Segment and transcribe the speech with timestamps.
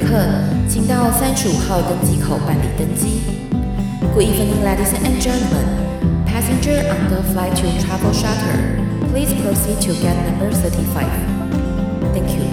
[0.00, 0.16] 客，
[0.68, 3.20] 请到三十五号登机口办理登机。
[4.14, 5.66] Good evening, ladies and gentlemen.
[6.26, 8.80] Passenger on the flight to Travel Charter,
[9.12, 11.10] please proceed to gate number thirty-five.
[12.12, 12.46] Thank you.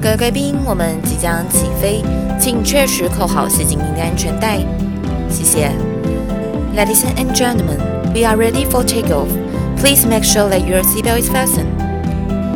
[0.00, 2.02] 各位贵宾，我们即将起飞，
[2.40, 4.58] 请确实扣好系紧您的安全带。
[5.28, 5.70] 谢谢。
[6.74, 7.78] Ladies and gentlemen,
[8.14, 9.28] we are ready for takeoff.
[9.82, 11.66] Please make sure that your seatbelt is fastened.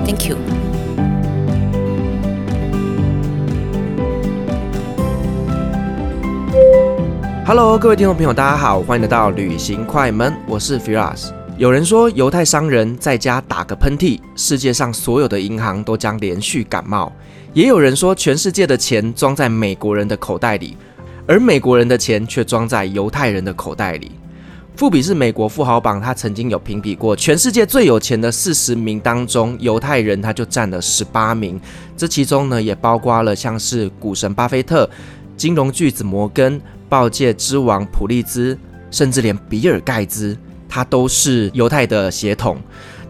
[0.07, 0.37] Thank you.
[7.45, 11.31] Hello，各位听众朋友，大家好，欢迎来到旅行快门，我是 Firas。
[11.59, 17.13] 有人说，犹太商人在家打个喷嚏，世界上所有的银行都将连续感冒。
[17.53, 20.77] 也有人说，全世界的钱装在美国人的口袋里，
[21.27, 24.13] 而美国人的钱却装在犹太人的口袋里。
[24.77, 31.59] 富比是美国富豪榜，他曾经有评比过全世界最有钱的四十名当中，犹太人他就占了十八名。
[31.97, 34.89] 这其中呢，也包括了像是股神巴菲特、
[35.35, 36.61] 金融巨子摩根、
[36.91, 38.57] 报界之王普利兹，
[38.91, 40.37] 甚至连比尔盖茨，
[40.69, 42.59] 他都是犹太的血统。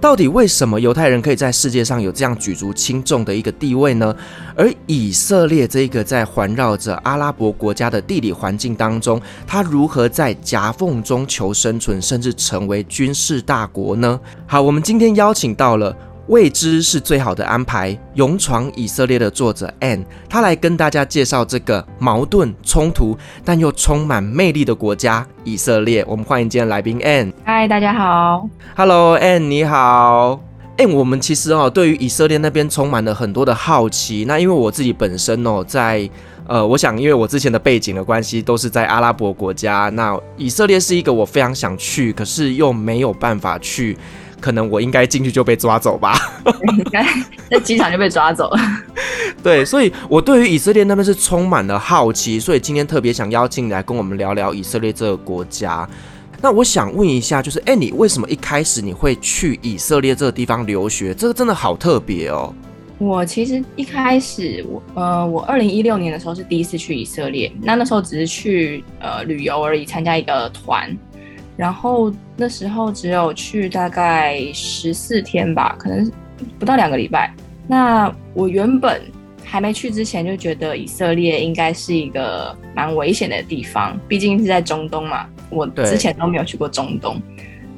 [0.00, 4.14] 到底为什么犹太人可以在世界上有这样举足轻重的一个地位呢？
[4.54, 14.20] 而以色列这个在环绕着阿拉伯国家的地理环境当中，它如何在夹缝中求生存，甚至成为军事大国呢？
[14.46, 15.96] 好，我们今天邀请到了。
[16.28, 17.96] 未知是最好的安排。
[18.14, 26.04] 勇闯以色列的作者 Anne，他来跟大家介绍这个矛盾冲突但又充满魅力的国家以色列。
[26.08, 27.32] 我们欢迎今天来宾 Anne。
[27.44, 28.48] 嗨，大家好。
[28.76, 30.40] Hello Anne，你好。
[30.78, 34.24] Anne，我们其实哦，对于以色列那边充满了很多的好奇。
[34.26, 36.08] 那因为我自己本身哦，在
[36.48, 39.88] 呃，我想因为我之前的背景的关系，都是在阿拉伯国家。
[39.94, 43.96] 那以色列是一个我非常想去，可是又没有办法去。
[44.46, 46.16] 可能我应该进去就被抓走吧，
[46.78, 47.04] 应 该
[47.50, 48.60] 在机场就被抓走了。
[49.42, 55.88] 对，所以我对于以色列那边是充满了好奇，所以今天特别想邀请你来跟我们聊聊以色列这个国家。
[56.40, 61.12] 那我想问一下，就是哎，你为什么一开始你会去以色列这个地方留学？
[61.12, 62.54] 这个真的好特别哦。
[62.98, 70.96] 我其实一开始，我呃，我二零一六年的时候是第一次去以色列，那那时候只是去呃旅游而已，参加一个团。
[71.56, 76.12] 然后那时候只有去大概十四天吧，可能
[76.58, 77.32] 不到两个礼拜。
[77.66, 79.00] 那我原本
[79.42, 85.26] 还没去之前就觉得以色列应该是一个蛮危险的地方，毕竟是在中东嘛。
[85.48, 87.20] 我之前都没有去过中东，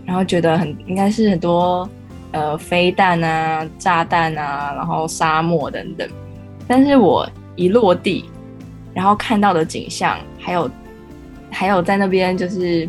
[0.05, 1.89] 然后觉得很应该是很多
[2.33, 6.09] 呃飞弹啊、炸弹啊，然后沙漠等等。
[6.67, 8.25] 但是我一落地，
[8.93, 10.69] 然后看到的景象，还有
[11.49, 12.89] 还有在那边就是。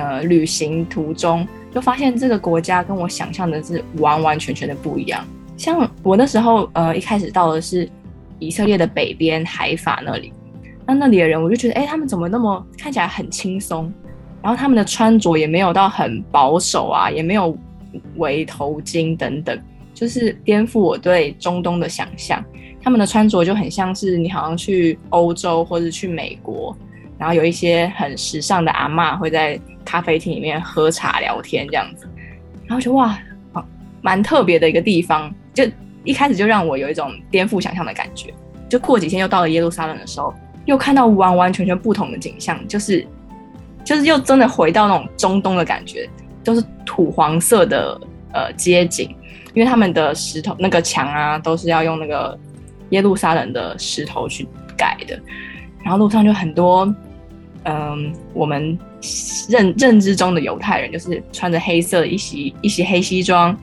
[0.00, 5.22] 呃，旅行途中就发现这个国家跟我想象的是完完全全的不一样。
[5.58, 7.86] 像我那时候，呃，一开始到的是
[8.38, 10.32] 以色列的北边海法那里，
[10.86, 13.92] 那那里的人我就觉得，哎，他们怎么那么看起来很轻松，
[14.42, 17.54] 然后他们的穿着也没有到很保守啊，也没有
[18.16, 19.60] 围头巾等等，
[19.92, 22.42] 就是颠覆我对中东的想象。
[22.82, 26.74] 他们的穿着就很像是你好像去欧洲或者去美国。
[27.20, 32.08] 然后有一些很时尚的阿嬷会在咖啡厅里面喝茶聊天这样子，
[32.66, 33.14] 然后就哇，
[34.00, 35.62] 蛮特别的一个地方，就
[36.02, 38.32] 一开始就让我有一种颠覆想象的感觉。
[38.70, 40.32] 就过几天又到了耶路撒冷的时候，
[40.64, 43.06] 又看到完完全全不同的景象，就是
[43.84, 46.08] 就是又真的回到那种中东的感觉，
[46.42, 48.00] 就是土黄色的
[48.32, 49.14] 呃街景，
[49.52, 52.38] 因为他们的石头那个墙啊都是要用那个
[52.88, 55.20] 耶路撒冷的石头去盖的，
[55.82, 56.90] 然后路上就很多。
[57.64, 58.78] 嗯，我们
[59.48, 63.54] 认认知中的犹太人就是穿着黑色一袭一袭黑西装，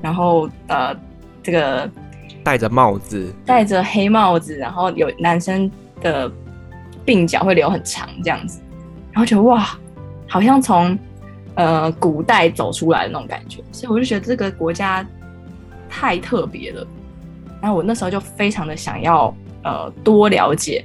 [0.00, 0.96] 然后呃，
[1.42, 1.90] 这个
[2.42, 6.32] 戴着帽子，戴着黑帽子，然后有男生的
[7.04, 8.60] 鬓角会留很长这样子，
[9.12, 9.78] 然后觉得哇，
[10.26, 10.98] 好像从
[11.54, 15.06] 呃古代走出来的那种感觉，所以我就觉得这个国家
[15.90, 16.86] 太特别了，
[17.60, 20.82] 然后我那时候就非常的想要呃多了解，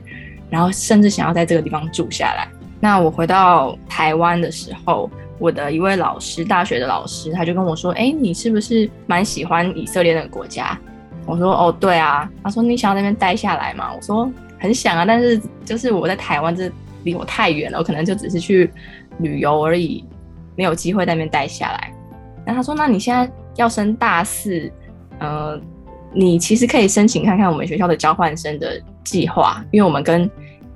[0.49, 2.47] 然后甚至想要在这个地方住下来。
[2.79, 5.09] 那我回到台湾的时候，
[5.39, 10.77] 我的一位老师，大学的老师，他就跟我说：“哎，你是不是蛮喜欢以色列那个国家？”
[11.25, 16.71] 我说：“哦，对啊。”他说：“你想要那边待下来吗？”我说：“很想啊，但是就是我在台湾，这
[17.03, 18.71] 离我太远了，我可能就只是去
[19.19, 20.05] 旅游而已，
[20.55, 21.93] 没有机会在那边待下来。”
[22.45, 24.71] 然后他说：“那你现在要升大四，
[25.19, 25.59] 呃，
[26.13, 30.29] 你其实可以申请看看我们学校的交换生的计划，因为我们跟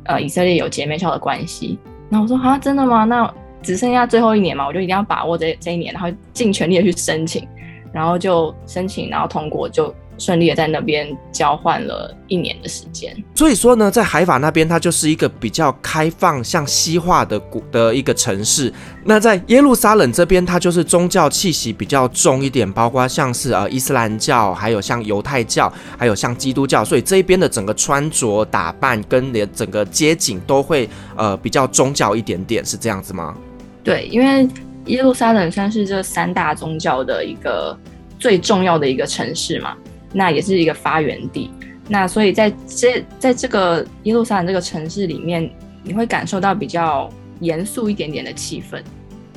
[0.06, 1.78] 呃以色列有姐妹校的关系。”
[2.12, 3.06] 然后我说啊，真的吗？
[3.06, 7.48] 那只剩下最后一年嘛，我就一定要把握这这一年，然后尽全力的去申请。
[7.92, 9.92] 然后就申请，然后通过就。
[10.22, 18.72] 顺利的在那边交换了一年的时间，所以说呢，在海法那边，它就是一个比较开放、像西化的古的一个城市。
[19.04, 26.86] 那在耶路撒冷这边，它就是宗教气息比较重一点，包括像是呃伊斯兰教，还有像犹太教，还有像基督教。
[26.86, 33.36] 所以这一边的整个穿着打扮跟连整个街景都会呃比较宗教一点点，是这样子吗？
[33.84, 34.48] 对，因为
[34.86, 37.76] 耶路撒冷算是这三大宗教的一个
[38.20, 39.76] 最重要的一个城市嘛。
[40.14, 41.50] 那也是一个发源地，
[41.88, 45.50] 那所以在这在这个耶路撒冷这个城市里面，
[45.84, 47.10] 你会感受到比较
[47.40, 48.82] 严肃一点点的气氛，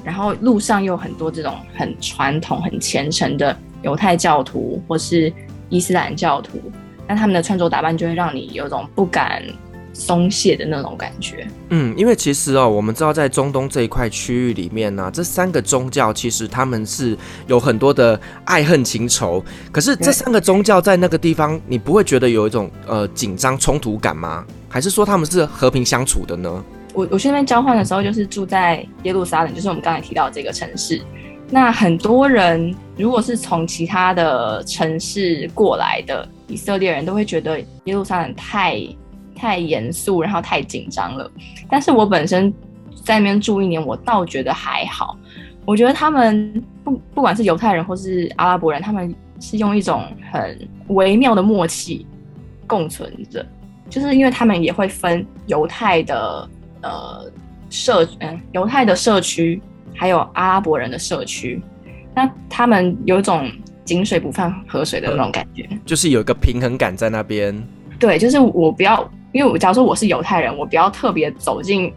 [0.03, 5.33] 然后路上又很多这种很传统、很虔诚的犹太教徒或是
[5.69, 6.61] 伊斯兰教徒，
[7.07, 9.43] 那他们的穿着打扮就会让你有种不敢
[9.95, 11.47] 松懈的那种感觉。
[11.71, 19.43] 嗯，因为其实哦，我们知道在中东这一块区域里面呢，这三个宗教其实他们是有很多的爱恨情仇。
[19.73, 24.45] 可是这三个宗教在那个地方，你不会觉得有一种呃紧张冲突感吗？
[24.69, 26.65] 还是说他们是和平相处的呢？
[26.93, 31.01] 我我去那边交换的时候，就是住在耶路撒冷，就是我们刚才提到的这个城市。
[31.51, 38.81] 那很多人如果是从其他的城市过来的以色列人都会觉得耶路撒冷太。
[39.35, 41.31] 太严肃，然后太紧张了。
[41.69, 42.53] 但是我本身
[43.03, 45.17] 在那边住一年，我倒觉得还好。
[45.67, 52.07] 我觉得他们不不管是犹太人或是阿拉伯人，他们是用一种很微妙的默契
[52.67, 53.45] 共存着，
[53.89, 56.49] 就是因为他们也会分犹太的
[56.83, 57.33] 呃
[57.71, 59.61] 社嗯犹太的社区，
[59.95, 61.63] 还有阿拉伯人的社区。
[62.15, 63.51] 那他们有一种
[63.87, 67.55] 井水不犯河水的那种感觉，嗯，就是有一个平衡感在那边。
[67.99, 69.11] 对，就是我不要。
[69.35, 71.93] 因为我假如说我是犹太人，我不要特别走进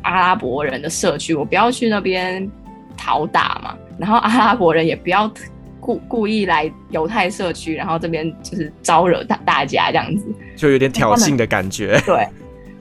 [0.00, 2.50] 阿拉伯人的社区，我不要去那边
[2.96, 3.76] 讨打嘛。
[3.98, 5.30] 然后阿拉伯人也不要
[5.80, 10.24] 故故意来犹太社区，然后这边就是招惹大大家这样子，
[10.56, 12.00] 就有点挑衅的感觉。
[12.06, 12.26] 对，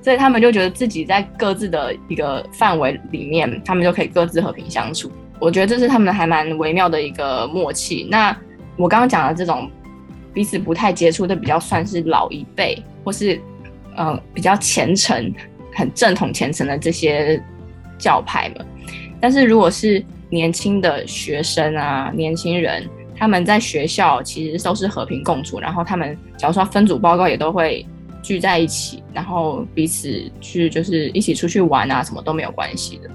[0.01, 5.11] 所以他们就觉得自己在各自的一个范围里面，他们就可以各自和平相处。
[5.37, 8.07] 我觉得这是他们还蛮微妙的一个默契。
[8.09, 8.33] 那
[8.77, 9.69] 我刚刚讲的这种
[10.33, 13.37] 彼此不太接触的，比较算是老一辈或是。
[13.97, 15.33] 呃，比较虔诚、
[15.75, 17.43] 很正统、虔诚的这些
[17.97, 18.65] 教派们，
[19.19, 27.83] 但是如果是年轻的学生啊、年轻人，他们在学校其实都是和平共处，然后他们假如说分组报告也都会
[28.21, 33.09] 聚在一起，然后彼此去就是一起出去玩啊，什么都没有关系的。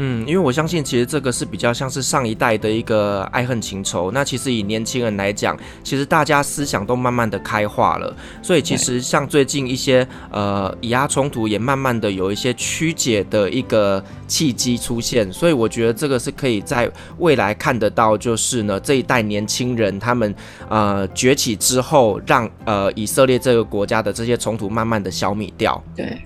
[0.00, 4.12] 嗯，因为我相信，其实这个是比较像是上一代的一个爱恨情仇。
[4.12, 15.32] 那其实以年轻人来讲，其实大家思想都慢慢的开化了，所以其实像最近一些呃以阿冲突也慢慢的有一些曲解的一个契机出现。
[15.32, 20.32] 所以我觉得这个是可以在未来看得到，就是呢这一代年轻人他们
[20.68, 25.82] 呃崛起之后，让呃以色列这个国家的这些冲突慢慢的消弭掉。
[25.96, 26.22] 对。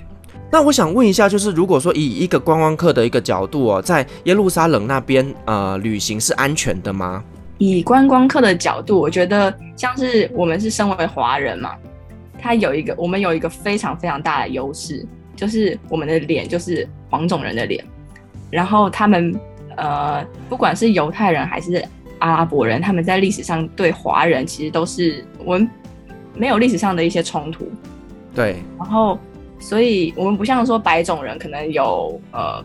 [0.52, 7.24] 那我想问一下，就是如果说以一个观光客的一个角度哦，在耶路撒冷那边呃旅行是安全的吗？
[7.56, 11.70] 以观光客的角度，我觉得像是我们是身为华人嘛，
[12.38, 17.82] 他有一个我们有一个非常非常大的优势，就是我们的脸就是黄种人的脸，
[18.50, 19.34] 然后他们
[19.78, 21.82] 呃不管是犹太人还是
[22.18, 25.66] 阿拉伯人，他们在历史上对华人其实都是我们
[26.34, 27.66] 没有历史上的一些冲突，
[28.34, 29.18] 对，然后。
[29.62, 32.62] 所以，我们不像说白种人可能有呃，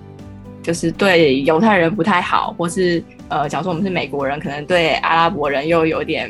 [0.63, 6.29] 就是对犹太人不太好，或是呃，假如说我们是美国人，可能对阿拉伯人又有点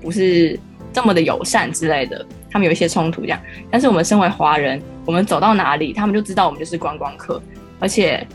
[0.00, 0.58] 不是
[0.94, 3.38] 这么的友善之类的，他们有一些冲突这样。
[3.70, 7.40] 但是我们身为华人，我们走到哪里，他们就知道我们就是观光客，
[7.78, 8.26] 而且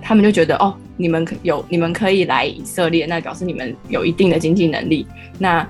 [0.00, 5.06] 他们就觉得哦，你们有你们可以来以色列，那表示你们有一定的经济能力，
[5.38, 5.64] 那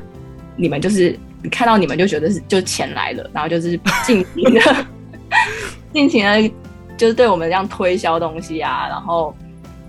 [0.56, 1.18] 你们就是
[1.50, 4.86] 看到你们就觉得是就钱来了，然后就是尽情的。
[5.92, 6.50] 尽情的，
[6.96, 9.34] 就是对我们这样推销东西啊，然后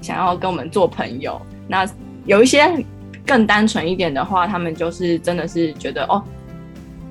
[0.02, 1.42] 想要跟我们做朋友。
[1.68, 1.88] 那
[2.26, 2.70] 有一些
[3.26, 6.22] 更单纯一点的话，他们就是真的是觉得哦，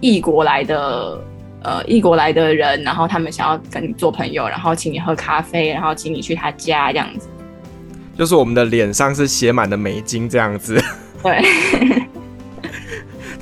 [0.00, 1.18] 异国来的，
[1.62, 7.28] 呃，异国来的人，然后他们想要跟你做朋友，然后请你喝咖啡，然后请你去他家这样子。
[8.18, 10.78] 就是我们的脸上是写满了美金这样子。
[11.22, 11.42] 对。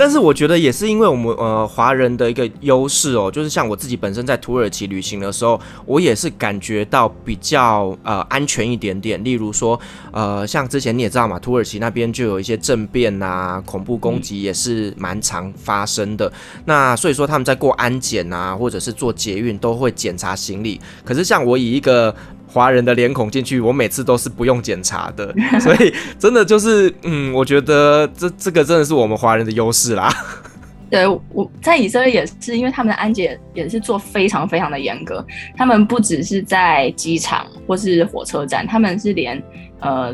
[0.00, 9.22] 但是我觉得也是因为我们呃华人的一个优势哦，就是像我自己本身在土耳其旅行的时候，我也是感觉到比较呃安全一点点。
[9.22, 9.78] 例如说
[10.10, 16.32] 呃像之前你也知道嘛，土耳其那边就有一些政变啊，恐怖攻击也是蛮常发生的。
[16.64, 20.80] 那所以说他们在过安检啊，或者是做捷运都会检查行李。
[21.04, 22.16] 可是像我以一个
[22.52, 30.12] 华人的脸孔进去，我每次都是不用检查的， 所以真的就是，嗯，我觉得这这个真的是我们华人的优势啦。
[30.90, 35.24] 对，我在以色列也是，因为他们的安检也是做非常非常的严格，
[35.56, 39.40] 他们不只是在机场或是火车站，他们是连
[39.78, 40.12] 呃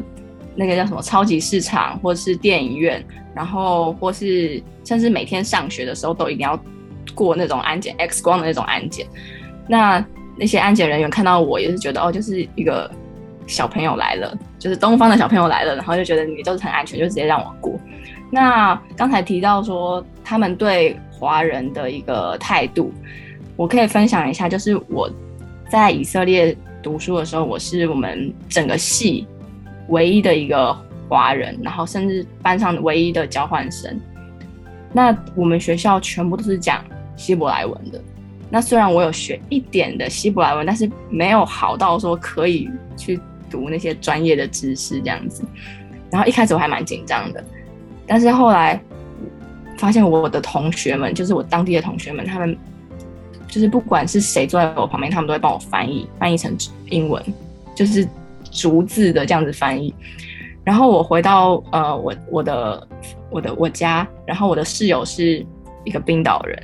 [0.55, 3.03] 那个叫什么超级市场或是电影院，
[3.35, 6.63] 然后或是甚至每天上学的时候都一定要
[7.15, 9.07] 过那种安检，X 光的那种安检，
[9.67, 10.05] 那。
[10.37, 12.91] 那些安检人员看到我也是觉得哦，就是一个
[13.47, 17.79] 小朋友来了，就是东方的小朋友来了，然后就觉得你都是很安全，就直接让我过。
[18.31, 22.93] 那刚才提到说他们对华人的一个态度，
[23.57, 25.11] 我可以分享一下，就是我
[25.71, 29.27] 在以色列读书的时候，我是我们整个系
[29.89, 30.77] 唯一的一个
[31.09, 33.99] 华人，然后甚至班上唯一的交换生。
[34.93, 36.85] 那我们学校全部都是讲
[37.17, 38.01] 希伯来文的。
[38.49, 45.45] 那虽然我有学一点的希伯来文，但是没有好到说可以去读那些专业的知识这样子。
[46.11, 47.45] 然后一开始我还蛮紧张的，
[48.07, 48.81] 但是后来
[49.77, 52.57] 发现我的同学们，就是我当地的同学们，他们
[53.49, 56.57] 就是不管是谁坐在我旁边，他们都会帮我翻译，翻译成
[56.89, 57.21] 英文，
[57.75, 58.09] 就是
[58.53, 59.93] 逐字的这样子翻译。
[60.63, 62.89] 然后我回到呃我我的
[63.31, 65.45] 我的我家，然后我的室友是
[65.85, 66.63] 一个冰岛人。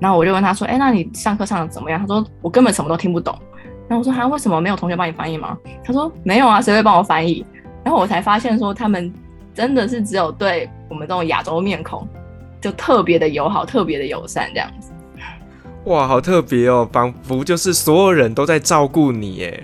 [0.00, 3.36] 然后我就问他说：“哎，那你上课上的怎么样？”他说：“我根本什么都听不懂。”
[3.86, 7.44] 然后我说：“他为什么没有同学帮你翻译吗？”他说：“没有啊，谁会帮我翻译？”
[7.84, 9.12] 然后我才发现说，他们
[9.54, 12.06] 真的是只有对我们这种亚洲面孔，
[12.60, 14.90] 就特别的友好，特别的友善这样子。
[15.84, 19.62] 哇，好特别哦，仿佛就是所有人都在照顾你耶。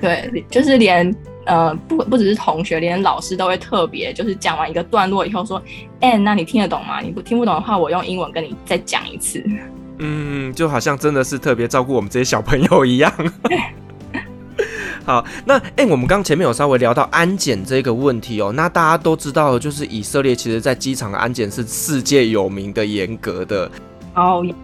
[0.00, 1.14] 对，就是连
[1.46, 5.60] 呃不不只是同学，连老师都会特别，就是讲完一个段落以后说
[6.00, 7.00] ：“哎，那你听得懂吗？
[7.00, 9.42] 你不听不懂的话，我用英文跟你再讲一次。”
[9.98, 13.10] 嗯，就好像真的是特别照顾我们这些小朋友一样。
[15.06, 18.52] 好，那哎、我们刚前面有稍微聊到安检这个问题哦。
[18.52, 23.70] 那大家都知道，就是以色列其实在机场的安检是世界有名的严格的。
[24.24, 24.56] 好严格。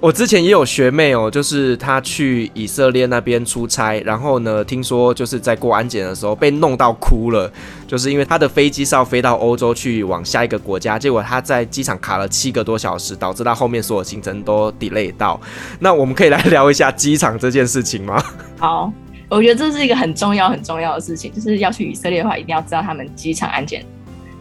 [0.00, 7.48] 我之前也有学妹哦，就是她去以色列那边出差，然后呢，听说就是在过安检的时候被弄到哭了，
[7.86, 15.40] 就是因为她的飞机是要飞到欧洲去往下一个国家，结果她在机场卡了七个多小时，导致她后面所有行程都 delay 到。
[15.78, 18.20] 那我们可以来聊一下机场这件事情吗？
[18.58, 18.92] 好，
[19.28, 23.84] 我觉得这是一个很重要很重要的事情，就是要去以色列的话，一定要知道他们机场安检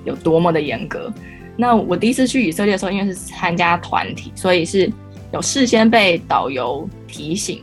[0.06, 1.14] 有多么的严格。
[1.62, 4.92] 那我第一次去以色列的时候，因为是参加团体，所以是。
[5.34, 7.62] 有事先被导游提醒，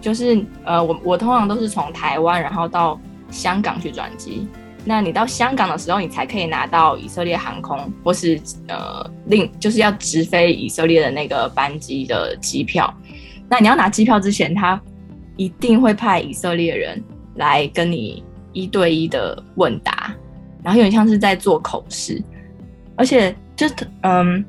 [0.00, 3.00] 就是呃，我我通常都是从台湾然后到
[3.32, 4.46] 香港去转机。
[4.84, 12.94] 那你到香港的时候，你才可以拿到以色列航空或是呃另就是要直飞以色列的那个班机的机票。
[13.48, 14.80] 那你要拿机票之前，他
[15.34, 17.02] 一定会派以色列人
[17.34, 20.14] 来跟你一对一的问答，
[20.62, 22.22] 然后有点像是在做口试，
[22.96, 23.66] 而且就
[24.02, 24.44] 嗯，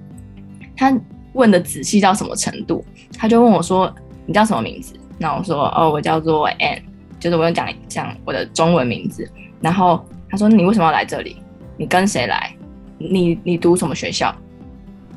[0.75, 0.97] 他。
[1.35, 2.81] 问的仔细到什么程度？
[3.19, 3.93] 他就问我说
[4.25, 6.81] ：“你叫什么名字？”那我说：“哦，我叫做 Ann，
[7.19, 11.35] 就是我讲讲我的中文名字。”然后他说：“你为什么要来这里？
[11.75, 12.55] 你跟谁来？
[12.97, 14.33] 你你读什么学校？”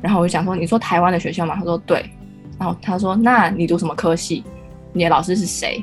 [0.03, 2.03] 然后我就想说：“你说台湾的学校吗？”他说：“对。”
[2.59, 4.43] 然后他说：“那你读什么科系？
[4.91, 5.81] 你的老师是谁？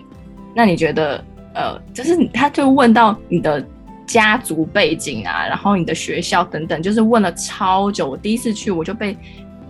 [0.55, 1.25] 那你觉得
[1.55, 3.67] 呃，就是他就问到你的
[4.07, 8.09] 家族背景啊，然后你的学校等等，就是问了超久。
[8.09, 9.17] 我第一次去我就被。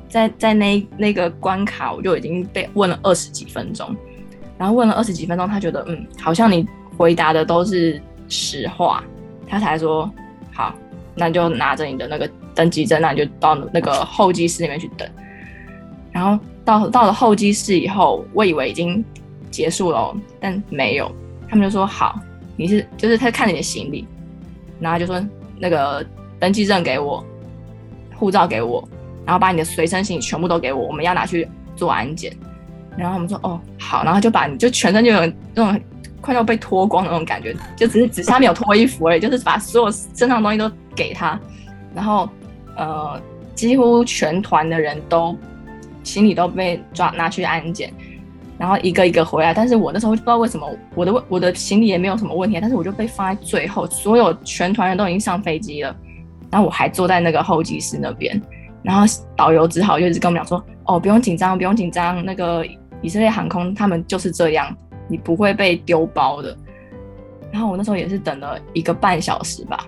[0.08, 3.94] 在在那那个关卡，我就已经被问了二十几分钟，
[4.56, 6.66] 然后问了二十几分钟，他觉得嗯，好像你
[6.96, 9.02] 回答的都是实话，
[9.48, 10.08] 他才说
[10.54, 10.72] 好，
[11.16, 15.06] 那就拿着你的那个登机证，那你就到那个候机室里面去等。
[16.12, 19.04] 然后到到了候机室以后，我以为已经
[19.50, 21.12] 结束了，但没有，
[21.48, 22.18] 他们就说好，
[22.56, 24.06] 你是就是他看你的行李，
[24.80, 25.20] 然后就说
[25.58, 26.04] 那个
[26.38, 27.24] 登记证给我，
[28.14, 28.86] 护照给我。
[29.24, 32.32] 然后把你的随身行李全部都给我，我们要拿去做安检。
[32.96, 35.80] 然后我们说哦好，然后就把你就全身就有那种
[36.20, 41.38] 快要被脱光的那种感觉，就只是只是他没有脱衣服而已，就是把所有身上的东西都给他。
[41.94, 42.28] 然后
[42.76, 43.20] 呃，
[43.54, 45.36] 几乎全团的人都
[46.04, 47.92] 行李都被抓拿去安检，
[48.58, 49.52] 然后一个一个回来。
[49.54, 55.94] 但是我那时候不知道为什么我的我的行李也没有什么问题，但是我就被放在最后，所有全团人都已经上飞机了，
[56.50, 58.40] 然后我还坐在那个候机室那边。
[58.82, 62.24] 然后导游只好就一直跟我们讲说：“哦，不用紧张，不用紧张。
[62.24, 62.64] 那个
[63.02, 64.72] 以色列航空他们就是这样，
[65.08, 66.56] 你不会被丢包的。”
[67.50, 69.84] 然后我那时候也是等了一个半小时吧，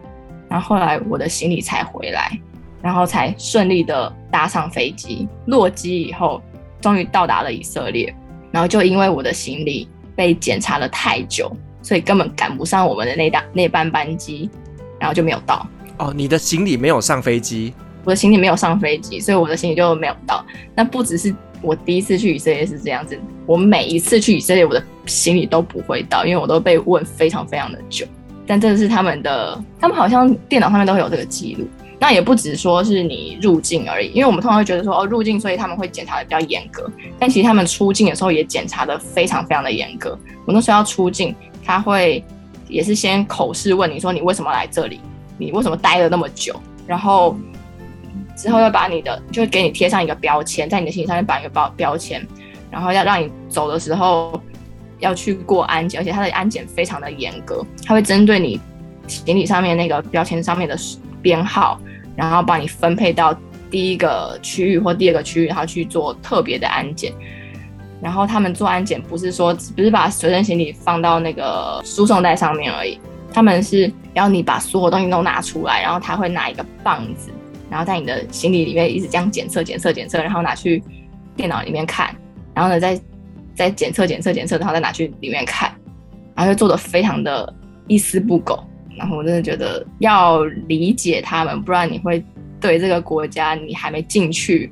[0.48, 2.36] 然后后来我的行李才回来，
[2.82, 5.28] 然后才顺利的搭上飞机。
[5.46, 6.42] 落机以后，
[6.80, 8.12] 终于到达了以色列。
[8.50, 11.50] 然后就因为我的行李被检查了太久，
[11.82, 14.48] 所以根本赶不上我们的那档那班班机，
[14.98, 15.66] 然后就没有到。
[15.98, 17.74] 哦，你的行李没有上飞机？
[18.04, 20.44] 我的行李没有上飞机，所以我的行李就没有到。
[20.74, 28.06] 那不只是我第一次去以色列是这样子，我每一次去以色列，我的行李都不会到，因为我都被问非常非常的久。
[28.46, 31.68] 但这是他们的，他们好像电脑上面都会有这个记录。
[32.00, 36.88] 那也不只说是你入境而已，因为我们通常会觉得说哦，入境，所以他们会检查的比较严格。
[37.18, 40.16] 但其实他们出境的时候也检查的非常非常的严格。
[40.46, 42.24] 我那时候要出境，他会
[42.68, 45.00] 也是先口试问你说你为什么来这里，
[45.36, 46.54] 你为什么待了那么久，
[46.86, 47.36] 然后
[48.36, 52.24] 之后要把你的就会给你贴上一个标签，在你的行李上面绑一个标标签，
[52.70, 54.40] 然后要让你走的时候
[55.00, 58.60] 要去过安检，而且他的安检非常的严格，他会针对你
[59.08, 60.78] 行李上面那个标签上面的
[61.28, 61.78] 编号。
[62.16, 63.32] 然后把你分配到
[63.70, 67.12] 第一个区域或第二个区域，然后去做特别的安检。
[68.02, 72.98] 然后他们做安检不是说不是把随身行李放到那个输送带上面而已，
[73.32, 77.30] 他们是要你把所有东西都拿出来，然后他会拿一个棒子，
[77.70, 80.82] 然后在你的行李里面一直这样检测、检测、检测，然后拿去
[81.36, 82.12] 电脑里面看，
[82.52, 83.00] 然后呢再
[83.54, 85.72] 再检测、检测、检测，然后再拿去里面看，
[86.34, 87.54] 然后就做的非常的
[87.86, 88.60] 一丝不苟。
[88.98, 92.22] 然后我真的觉得要理解他们，不然你会
[92.60, 94.70] 对这个国家，你还没进去，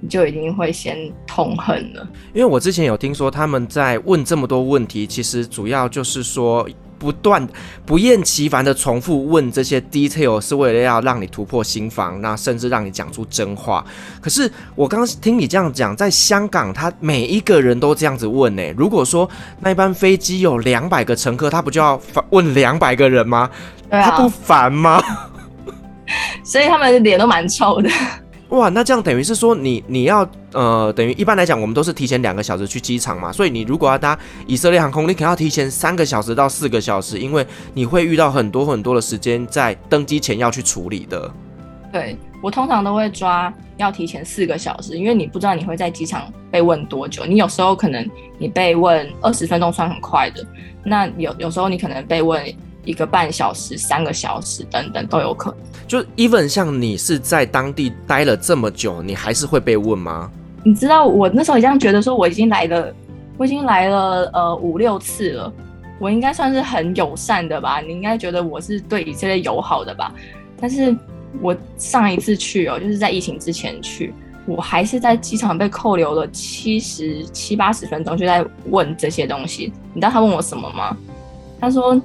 [0.00, 2.06] 你就已经会先痛恨了。
[2.34, 6.68] 因为我之前有听说他们在问这么多问题，其实主要就是说。
[7.00, 7.48] 不断
[7.86, 13.82] 不厌其烦的重复问这些 detail，是为了要让你突破心防，那甚至让你讲出真话。
[14.20, 18.62] 可是我刚刚听你这样讲，在香港，他每一个人都这样子问呢。
[18.76, 19.28] 如果说
[19.60, 23.48] 那一班飞机有两百个乘客，他不就要问两百个人吗？
[23.90, 25.02] 他不烦吗？
[26.44, 27.88] 所以他们的脸都蛮臭的。
[28.50, 41.30] 哇，那这样等于是说你你要呃，等于一般来讲，我们都是提前两个小时去机场嘛，所以你如果要搭以色列航空，你可能要提前三个小时到四个小时，因为你会遇到很多很多的时间在登机前要去处理的。
[41.92, 48.04] 对，我通常都会抓要提前四个小时，因为你不知道你会在机场被问多久，你有时候可能
[48.36, 50.44] 你被问二十分钟算很快的，
[50.82, 52.44] 那有有时候你可能被问。
[52.84, 55.58] 一个半小时、三个小时等等都有可能。
[55.86, 60.30] 就 even 像你是在当地待了这么久，你还是会被问吗？
[60.62, 62.94] 你知道我那时候已经觉得说我已经来了，
[63.36, 65.52] 我已经来了呃五六次了，
[65.98, 67.80] 我应该算是很友善的吧？
[67.80, 70.14] 你应该觉得我是对以色列友好的吧？
[70.60, 70.96] 但是
[71.40, 74.14] 我上一次去哦，就是在疫情之前去，
[74.46, 79.72] 我还是在机场被扣留了七十七八十分钟，就在问这些东西。
[79.92, 80.96] 你知道他问我什么吗？
[81.60, 82.00] 他说。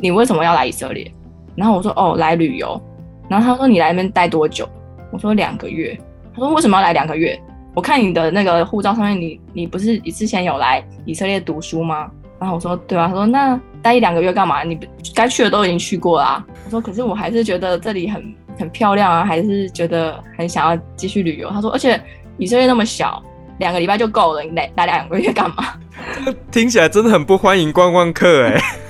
[0.00, 1.10] 你为什么要来以色列？
[1.56, 2.80] 然后我说哦，来旅游。
[3.28, 4.68] 然后他说你来那边待多久？
[5.12, 5.98] 我说两个月。
[6.34, 7.38] 他说为什么要来两个月？
[7.74, 12.10] 我看你的那个护照上面你，你你不是之前有来以色列读书吗？
[12.38, 13.06] 然后我说对啊。
[13.08, 14.64] 他说那待一两个月干嘛？
[14.64, 14.78] 你
[15.14, 16.46] 该去的都已经去过啦啊。
[16.64, 21.50] 我说可是我还是觉得这里很很漂亮啊，还是觉得很想要继续旅游。
[21.50, 22.00] 他说而且
[22.38, 23.22] 以色列那么小，
[23.58, 25.74] 两个礼拜就够了，你来来两个月干嘛？
[26.50, 28.60] 听起来真的很不欢迎观光客哎。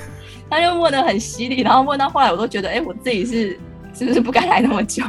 [0.50, 3.58] 他就问的很犀利，然后问到后来，我都觉得，哎、欸，我自己是
[3.94, 5.04] 是不是不该来那么久？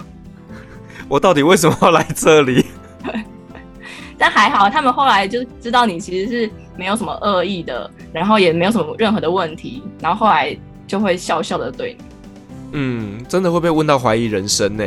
[1.10, 2.64] 我到底为什么要来这里？
[4.20, 12.06] 但还好，他们后来就知道你其实是没有什么恶意的，然后也没有什么任何的问题，然后后来就会笑笑的对你。
[12.74, 14.86] 嗯，真的会被问到怀疑人生呢？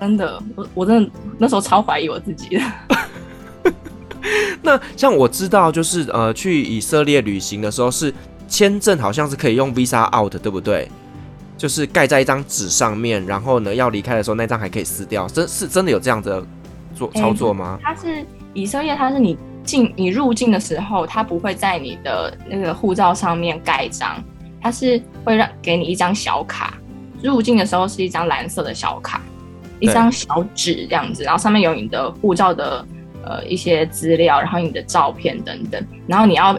[0.00, 3.72] 真的，我我真的那时候超怀疑我自己的。
[4.62, 8.14] 那像我知道，就是呃，去以色列旅行的时候是。
[8.48, 10.88] 签证好像是可以用 Visa Out，对不对？
[11.56, 15.26] 就是盖在一张纸上面，然后呢，要离开的时候那张还可以撕掉。
[15.26, 16.44] 真是真的有这样的
[16.94, 17.78] 做操作吗？
[17.82, 24.22] 它是以色列，它是你进你入境的时候，它不会在你的那个护照上面盖章，
[24.60, 26.74] 它是会让给你一张小卡。
[27.22, 29.22] 入境的时候是一张蓝色的小卡，
[29.80, 32.86] 一张小纸这样子，然后上面有你的护照的
[33.24, 36.54] 呃一些资料，然后你的照片等等，然后你要。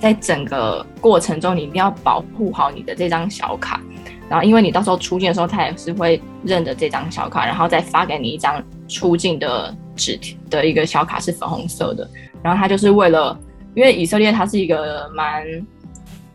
[0.00, 3.80] 在整个过程中，你一定要保护好你的这张小卡，
[4.28, 12.08] 然后因为你到时候出境的时候，他也是会认得这张小卡，然后再发给你一张出境的纸的一个小卡，是粉红色的。
[12.42, 13.36] 然后他就是为了，
[13.74, 15.44] 因为以色列它是一个蛮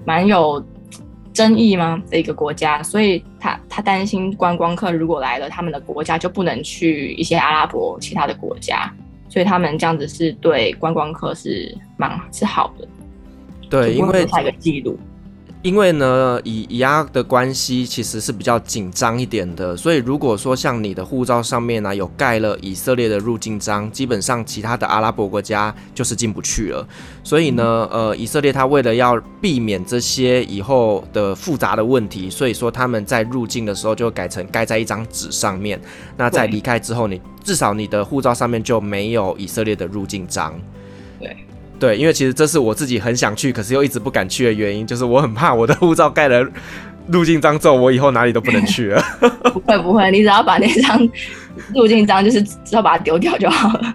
[0.06, 0.62] 蛮有
[1.34, 8.94] 争议吗的一个国家，所以他他担心观光客如果来了他们的国家就不能去一些阿拉伯其他的国家，
[9.30, 12.86] 所以他们这样子是对观光客是蛮是好的。
[13.74, 14.28] 对，因为
[15.64, 26.88] 因为呢，以以阿的关系其实是比较紧张一点的，所以如果说像你的护照上面呢、啊、有盖了以色列的入境章，基本上其他的阿拉伯国家就是进不去了。
[27.24, 35.82] 所以呢，呃，以色列他为了要避免这些以后的复杂的问题，所以说他们在入境的时候就改成盖在一张纸上面。
[36.16, 40.54] 那在离开之后，你至少你的护照上面就没有以色列的入境章。
[41.20, 41.36] 对。
[41.80, 46.46] 对，因为其实这是我自己很想去，可是又一直不敢去的原因，就是我很怕我的护照盖了
[47.08, 49.04] 入境章之后，我以后哪里都不能去了。
[49.52, 51.10] 不会不会，你只要把那张
[51.76, 53.94] 入境章，就是只要把它丢掉就好了。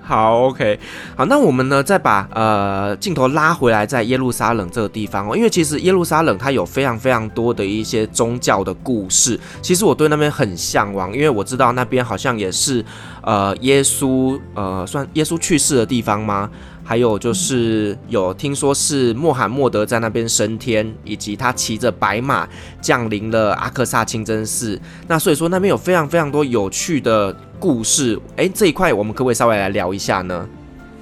[0.00, 0.80] 好，OK，
[1.14, 12.82] 好，那我们呢，再把呃镜头拉回来，在耶路撒冷这个地方哦，因为其实耶路撒冷它有非常非常多的一些宗教的故事，其实我对那边很向往，因为我知道那边好像也是
[13.20, 16.48] 呃耶稣呃算耶稣去世的地方吗？
[16.88, 22.48] 还有就是有听说是穆罕默德在那边升天，以及他骑着白马
[22.80, 24.80] 降临了阿克萨清真寺。
[25.06, 28.18] 那所以说那边有非常非常多有趣的故事。
[28.36, 30.48] 诶，这一块我们可不可以稍微来聊一下呢？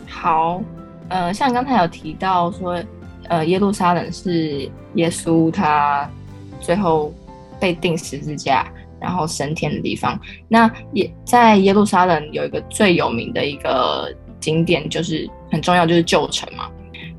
[0.08, 0.60] 好，
[1.08, 2.82] 呃，像刚才有提到说，
[3.28, 6.10] 呃，耶路撒冷是耶稣他
[6.60, 7.14] 最后
[7.60, 8.66] 被钉十字架，
[9.00, 10.18] 然后升天的地方。
[10.48, 15.30] 那也在耶路撒冷有一个最有名的一个景点，就是。
[15.50, 16.68] 很重要就是旧城嘛，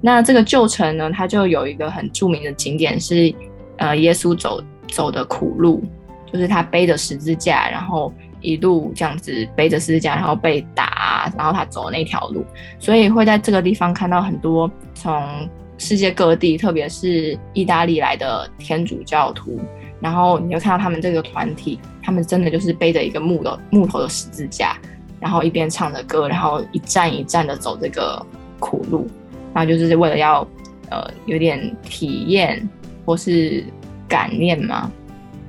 [0.01, 3.33] 那这个旧城呢，它就有一个很著名的景点是，
[3.77, 5.83] 呃，耶稣走走的苦路，
[6.31, 12.45] 就是他背着十字架，然后一路这样子背着十字架，然后被打，然后他走那条路，
[12.79, 19.59] 所以会在这个地方看到很多从世界各地，特别是意大利来的天主教徒，
[19.99, 24.77] 然后你会看到他们这个团体，他们真的就是背着一个木的木头的十字架。
[25.19, 28.23] 然后一边唱着歌，然后一站一站的走这个
[28.59, 29.07] 苦路，
[29.53, 30.47] 然后就是为了要
[30.89, 32.67] 呃有点体验
[33.05, 33.65] 或是
[34.07, 34.91] 感念嘛，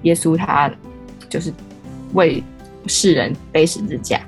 [0.02, 0.70] 耶稣他
[1.28, 1.52] 就是
[2.14, 2.42] 为
[2.87, 4.20] 世人背十字架。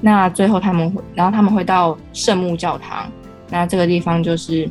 [0.00, 3.10] 那最后他们会，然后他们会到圣母教堂，
[3.50, 4.68] 那这个地方就是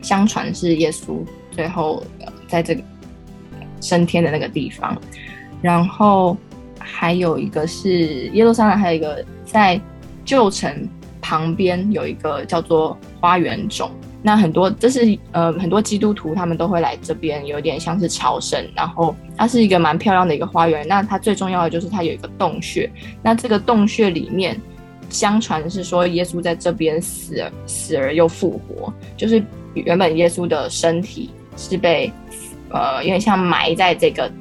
[0.00, 2.02] 相传是耶稣最后
[2.48, 2.82] 在这个
[3.80, 4.96] 升天的那个地方，
[5.60, 6.36] 然后。
[6.86, 9.80] 还有一个是耶路撒冷，还有一个在
[10.24, 10.88] 旧城
[11.20, 13.90] 旁边有一个叫做花园冢。
[14.22, 18.64] 那很多这是呃很多基督徒他们都会来这边，有点像是朝圣。
[18.74, 20.86] 然后它是一个蛮漂亮的一个花园。
[20.88, 22.90] 那它最重要的就是它有一个洞穴。
[23.22, 24.60] 那这个洞穴里面，
[25.10, 29.40] 相传是说耶稣在这边死而死而又复活，就是
[29.74, 32.10] 原本耶稣的身体是被
[32.70, 34.32] 呃有点像埋在这个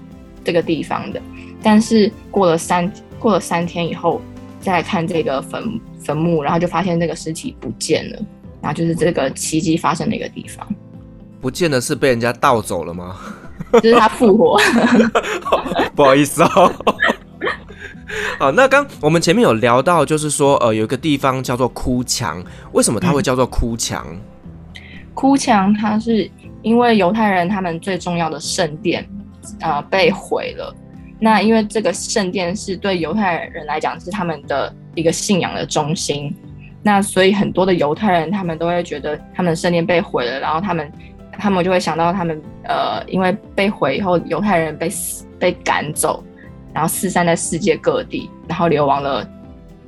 [0.44, 1.22] 这个地方的。
[1.66, 4.22] 但是过了三过了三天以后，
[4.60, 8.20] 再来看这个坟坟墓，然后就发现这个尸体不见了，
[8.62, 10.68] 然后就是这个奇迹发生的一个地方。
[11.42, 13.16] 不见的是被人家盗走了吗？
[13.82, 14.60] 就是他复活。
[15.96, 16.72] 不好意思哦。
[18.38, 24.06] 好，那刚我们前面有聊到，就是说呃有一个地方叫做哭墙，为什么它会叫做哭墙？
[24.08, 24.82] 嗯，
[25.16, 26.30] 哭墙它是
[26.62, 29.04] 因为犹太人他们最重要的圣殿
[29.62, 30.72] 啊，呃，被毁了。
[31.20, 36.36] 那因为这个圣殿是对犹太人来讲是他们的一个信仰的中心，
[36.84, 40.92] 那所以很多的犹太人他们都会觉得他们圣殿被毁了，然后他们
[41.38, 44.90] 他们就会想到他们呃，因为被毁以后，犹太人被
[45.40, 46.24] 被赶走，
[46.74, 49.28] 然后四散在世界各地，然后流亡了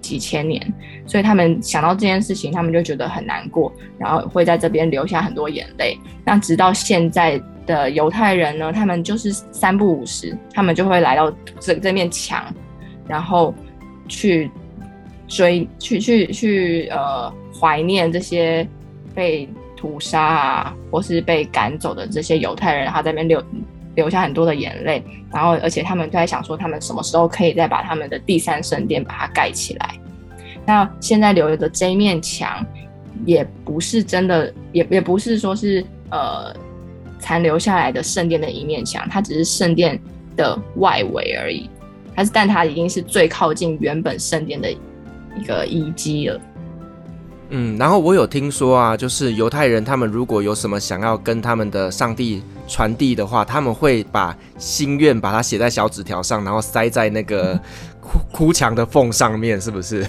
[0.07, 0.73] 几千年，
[1.05, 5.97] 所以他们想到这件事情，他们就觉得很难过，然后会在这边流下很多眼泪。
[6.25, 7.41] 那直到现在。
[7.67, 12.41] 的犹太人呢，他们就是三不五时，他们就会来到这这面墙，
[13.05, 13.53] 然后
[14.07, 14.49] 去
[15.27, 18.65] 追，去去去呃怀念这些
[19.13, 23.43] 被屠杀啊，或是被赶走的这些犹太人，他在那边流
[23.97, 29.99] 流下很多的眼泪，然后而且他们都在想说，他们什么时候可以再把他们的第三圣殿把它盖起来？
[30.65, 32.65] 那现在留的这一面墙，
[33.25, 36.55] 也不是真的，也也不是说是呃。
[37.19, 39.99] 残留下来的圣殿的一面墙，它只是圣殿
[40.35, 41.67] 的外围而已。
[42.15, 46.39] 它是，但它已经是最靠近原本圣殿的一个遗迹了。
[47.49, 57.59] 嗯，然后我有听说啊，就是犹太人他们如果有什么想要跟他们的上帝传递的话，他们会把心愿把它写在小纸条上，然后塞在那个
[58.01, 60.05] 哭哭墙的缝上面，是不是？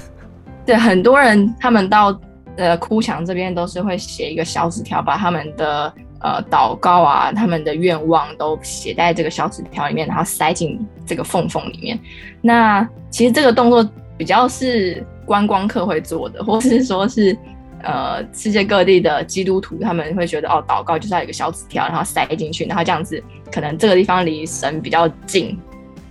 [0.67, 2.19] 对，很多人他们到
[2.57, 5.93] 呃哭墙这边都是会写一个小纸条，把他们的。
[6.21, 11.97] 呃，祷告啊，他们的愿望都写在这个小纸条里面，然后塞进这个缝缝里面。
[12.41, 17.37] 那其实这个动作比较是观光客会做的，或是说是
[17.85, 25.57] 呃世界各地的基督徒他们会觉得哦，祷告就是要有个小纸条，然后塞进去，然后这样子可能这个地方离神比较近，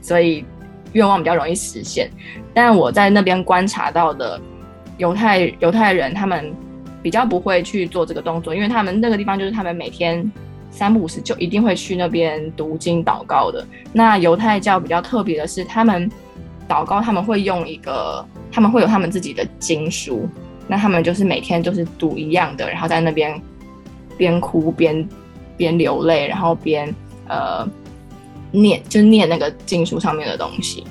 [0.02, 0.46] 所以
[0.94, 2.10] 愿望比较容易实现。
[2.54, 4.40] 但我在那边观察到的
[4.98, 6.54] 犹太犹太人，他们
[7.02, 10.32] 比较不会去做这个动作，因为他们那个地方就是他们每天
[10.72, 13.66] 三不五时就一定会去那边读经祷告的。
[13.92, 16.10] 那犹太教比较特别的是，他们
[16.68, 20.28] 祷告他们会用一个，他们会有他们自己的经书，
[20.68, 23.42] 那他们就是每天就是读一样的，然后在那边
[24.18, 25.08] 边哭边
[25.56, 26.94] 边流泪，然后边
[27.28, 27.68] 呃
[28.52, 30.84] 念，就念那个经书上面的东西。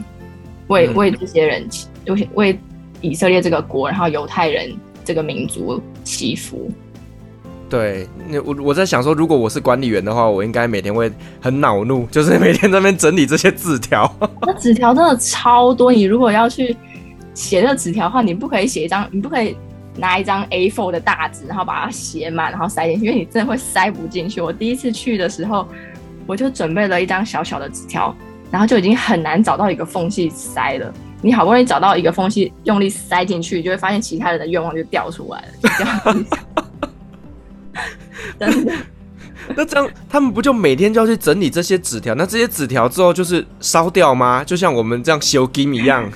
[0.68, 2.58] 为为这些人祈，为为
[3.00, 6.70] 以色列这个国，然后犹太人这个民族祈福。
[7.68, 14.10] 对，那我我在想说，如果我是管理员的话，我应该每天会很恼怒，就是每天在那边整理这些纸条。
[14.42, 16.76] 那纸条真的超多，你如果要去
[17.34, 19.56] 写这个纸条的话，你不可以写一张，你不可以
[19.96, 24.40] 拿一张 A4 的大纸，然后把它写满，然后塞进去，因为你真的会塞不进去。
[24.40, 25.66] 我第一次去的时候，
[26.26, 28.14] 我就准备了一张小小的纸条。
[28.48, 30.94] 然后就已经很难找到一个缝隙塞了。
[31.20, 36.55] 你好不容易找到一个缝隙，用力塞进去，就会发现其他人的愿望就掉出来了。
[39.54, 42.14] 那这样他们不就每天就要去整理这些纸条？
[42.14, 44.42] 那这些纸条之后就是烧掉吗？
[44.44, 46.10] 就像我们这样修金一样，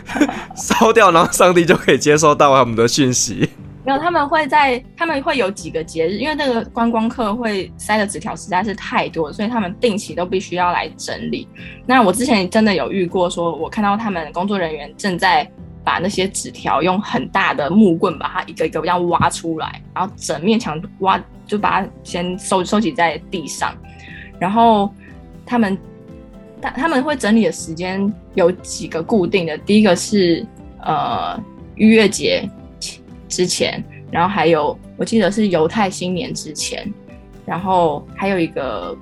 [0.56, 3.48] 烧掉，然后上帝就可以接收到他们的讯息。
[3.84, 11.48] 没有，他们会在，他们会有几个节日，因为那个观光客会塞的纸条实在是太多了，所以他们定期都必须要来整理。
[11.86, 15.50] 那我之前真的有遇过，说我看到他们工作人员正在
[15.84, 23.74] 把那些纸条用很大的木棍把它一个一个这样挖出来，然后整面墙挖，就把它先收收集在地上。
[24.38, 24.92] 然后
[25.44, 25.76] 他们，
[26.60, 30.46] 他他们会整理的时间有几个固定的，第一个是
[30.82, 31.38] 呃
[31.74, 32.48] 逾越节。
[33.28, 36.92] 之前，然后还有，我记得是犹太新年之前，
[37.46, 38.92] 然后还有一个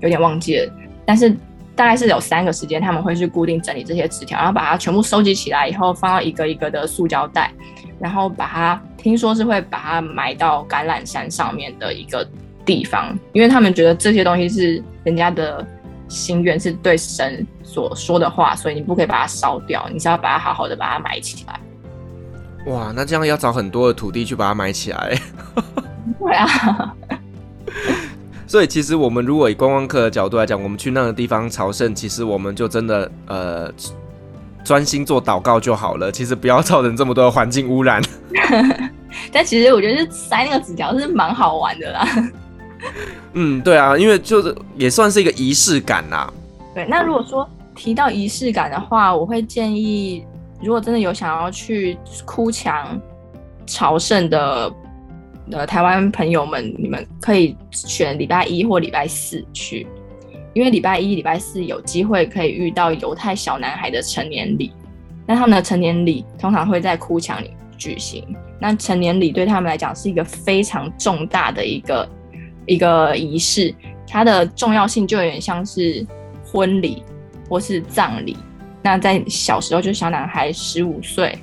[0.00, 0.70] 有，点忘记了，
[1.06, 1.34] 但是
[1.76, 7.52] 大概是有三个时间，他们会去固定整理这些纸条，然后把它全部收集起来以后，放到一个一个的塑胶袋，
[8.00, 12.26] 然后把它，听说是会把它埋到橄榄山上面的一个
[12.64, 15.64] 地方，因为他们觉得这些东西是人家的
[16.08, 21.60] 心愿，是对神所说的话，所以你不可以把它烧掉，你是要把它好好的把它埋起来。
[22.72, 25.14] 哇，那这样要找很多的土地去把它埋起来。
[26.18, 26.94] 对啊。
[28.46, 33.72] 所以其实我们如果以观光客的角度来讲，我们去那个地方朝圣，其实我们就真的呃
[34.64, 36.10] 专心做祷告就好了。
[36.12, 38.02] 其实不要造成这么多的环境污染。
[39.32, 42.08] 但其实我觉得塞那个纸条是蛮好玩的啦。
[43.32, 46.32] 嗯，对啊，因为就是也算是一个仪式感啦。
[46.74, 50.24] 对，那如果说提到仪式感的话，我会建议。
[50.62, 52.98] 如果真的有想要去哭墙
[53.66, 54.72] 朝圣的
[55.50, 59.86] 的台湾朋友们，你们可以选礼拜一或礼拜四去，
[60.54, 64.72] 因为礼拜一、礼拜四有机会可以遇到犹太小男孩的成年礼。
[65.26, 68.24] 那他们的成年礼通常会在哭墙里举行。
[68.60, 72.08] 那成年礼对他们来讲是一个非常重大的一个
[72.64, 73.74] 一个仪式，
[74.08, 76.06] 它的重要性就有点像是
[76.44, 77.02] 婚礼
[77.48, 78.36] 或是葬礼。
[78.82, 81.36] 那在小时候，就小男孩十五岁，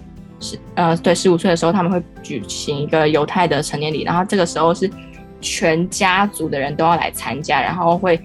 [0.44, 4.88] 十呃对十五岁的时候，他们会举行一个犹太的成年礼，然后这个时候是
[5.42, 8.22] 全家族的人都要来参加，然后会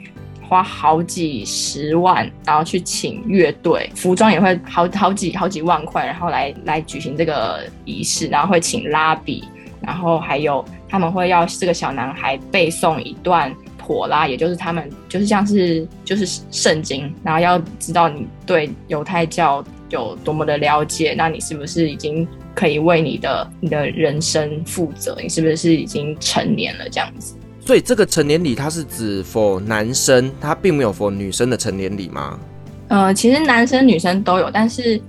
[0.46, 9.44] 花好几十万，然后去请乐队，服装也会好好几好几万块，然后来来举行这个仪式，然后会请拉比，
[9.80, 13.54] 然后还有他们会要这个小男孩背诵一段。
[13.80, 25.16] 妥拉，也就是他们就是像是就是圣经，然后要知道你对犹太教有多么的了解，那你是不是已经可以为你的你的人生负责？
[25.22, 27.34] 你是不是已经成年了这样子？
[27.64, 32.38] 所以这个成年礼它是指 for 男生，它并没有 for 女生的成年礼吗？
[32.88, 35.00] 呃，其实男生女生都有，但是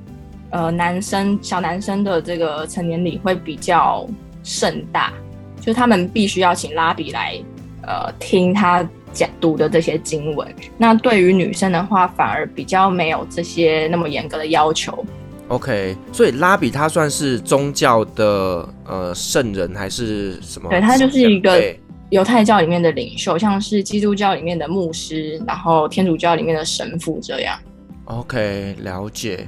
[0.49, 4.07] 呃，男生小男生的这个成年礼会比较
[4.43, 5.13] 盛大，
[5.61, 7.39] 就他们必须要请拉比来。
[7.81, 15.05] 呃，听他讲读的这些经文，那对于女生的话，反而比较没有这些那么严格的要求。
[15.47, 20.69] OK，所以拉比他算是宗教的呃圣人还是什么？
[20.69, 21.75] 对，他就是一个
[22.11, 27.57] 犹太教里面的领袖，像是基督教里面的牧师，然后天主教里面的神父这样。
[28.05, 29.47] OK，了解。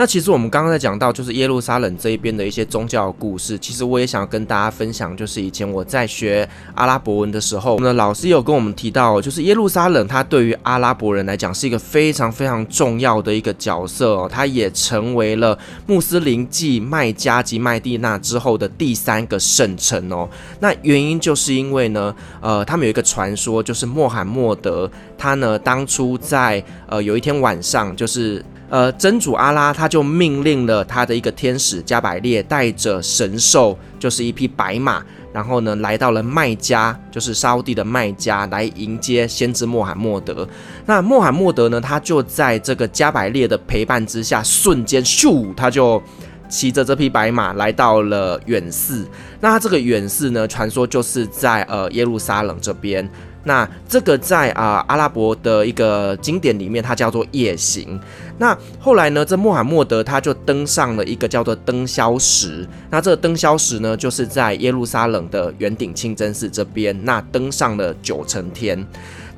[0.00, 15.58] 那其实我们刚刚在讲到就是耶路撒冷这一边的一些宗教故事，其实我也想要跟大家分享，就是以前我在学阿拉伯文的时候，我们的老师有跟我们提到，就是耶路撒冷它对于阿拉伯人来讲是一个非常非常重要的一个角色哦，它也成为了
[15.88, 20.28] 穆斯林继麦加及麦地那之后的第三个圣城哦。
[20.60, 28.44] 那原因就是因为呢，呃，他们有一个传说，就是穆罕默德他呢当初在呃有一天晚上就是。
[28.70, 35.02] 呃，真主阿拉他就命令了他的一个天使加百列，带着神兽，就是一匹白马，
[35.32, 40.46] 然后呢，来到了麦加，就是沙乌地的麦加，来迎接先知穆罕默德。
[40.84, 46.02] 那穆罕默德呢，他就在这个加百列的陪伴之下，瞬间咻，他就
[46.50, 49.06] 骑着这匹白马来到了远寺。
[49.40, 53.08] 那这个远寺呢，传说就是在呃耶路撒冷这边。
[53.48, 57.98] 那这个在啊、阿拉伯的一个经典里面，它叫做夜行。
[58.36, 62.68] 那后来呢，这穆罕默德他就登上了一个叫做登霄石。
[62.90, 66.94] 那这个登霄石呢，就是在耶路撒冷的圆顶清真寺这边。
[67.04, 68.86] 那登上了九层天。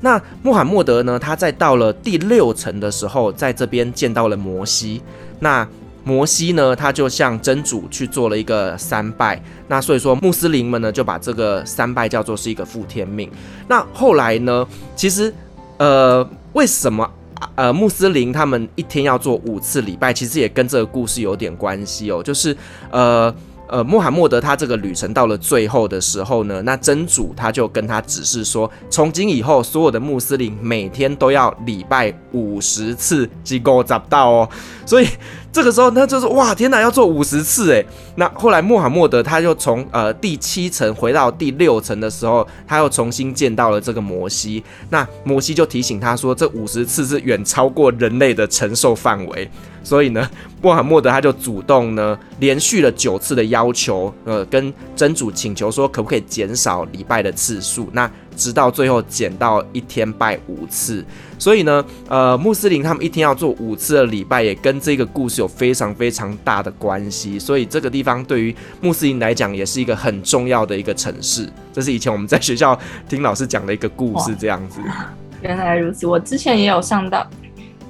[0.01, 5.01] 那穆罕默德呢，他在到了第六层的时候，在这边见到了摩西。
[5.39, 5.65] 那
[6.03, 13.29] 摩西呢，他就向真主去做了一个三拜，那所以说穆斯林们呢就把这个三拜叫做是一个复天命。
[13.67, 15.33] 那后来呢，其实
[15.77, 17.09] 呃，为什么
[17.55, 22.55] 呃穆斯林他们一天要做五次礼拜，其实也跟这个故事有点关系哦，就是
[22.91, 23.33] 呃。
[23.71, 34.49] 呃，穆罕默德他这个旅程到了最后的时候呢，那真主他就跟他指示说，从今以后，所有的穆斯林每天都要礼拜五十次，机构找不到哦。
[34.85, 35.07] 所以
[35.51, 37.85] 这个时候，他就是哇，天哪，要做五十次诶。
[38.15, 44.63] 那后来穆罕默德他又从呃第七层回到第六层的时候，他又重新见到了这个摩西。
[44.89, 49.49] 那摩西就提醒他说，这五十次是远超过人类的承受范围。
[49.83, 50.29] 所以呢，
[50.61, 57.89] 穆罕默德他就主动呢，连续了九次的要求，呃，跟真主请求说，可不可以减少礼拜的次数？
[57.91, 61.03] 那直到最后减到一天拜五次。
[61.37, 67.39] 所以呢，呃，穆斯林他们一天要做五次的礼拜，也跟这个故事有非常非常大的关系。
[67.39, 71.49] 所以这个地方对于穆斯林来讲，也是一个很重要的一个城市。
[71.73, 74.79] 这是以前我们在学校听老师讲的一个故事，这样子。
[75.41, 77.27] 原来如此，我之前也有上到，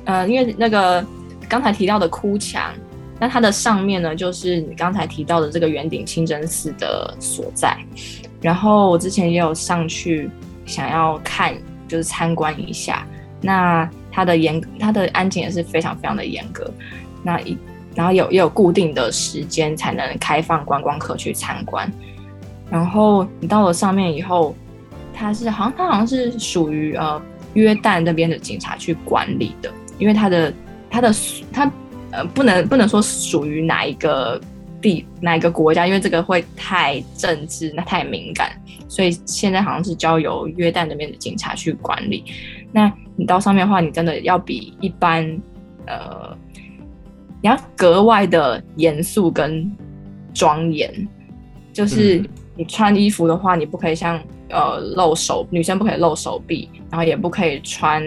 [0.05, 1.05] 呃，因为那个。
[1.49, 2.71] 刚才提到的哭墙，
[3.19, 7.77] 那它的上面呢，就是你刚才提到的这个圆顶清真寺的所在。
[8.41, 10.29] 然后我之前也有上去
[10.65, 11.55] 想要看，
[11.87, 13.05] 就是参观一下。
[13.41, 16.69] 那它的严，它的安检也是非常非常的严格。
[17.23, 17.57] 那一，
[17.95, 21.91] 然后有也有固定的时间才能开放观光客去参观。
[22.69, 24.55] 然后你到了上面以后，
[25.13, 27.21] 它是好像它好像是属于呃
[27.53, 30.53] 约旦那边的警察去管理的，因为它的。
[30.93, 31.09] 它的
[31.53, 31.71] 它
[32.11, 34.37] 呃不能不能说属于哪一个
[34.81, 38.51] 地哪一个国家，因为这个会太政治，那太敏感，
[38.87, 42.23] 所以现在好像是交由约旦那边的警察去管理。
[42.71, 45.23] 那你到上面的话，你真的要比一般
[45.85, 46.35] 呃，
[47.41, 49.71] 你要格外的严肃跟
[50.33, 51.07] 庄严，
[51.71, 52.23] 就是
[52.55, 58.03] 你穿衣服的话，你不可以像呃露手，女生不可以露手臂，然后也不可以穿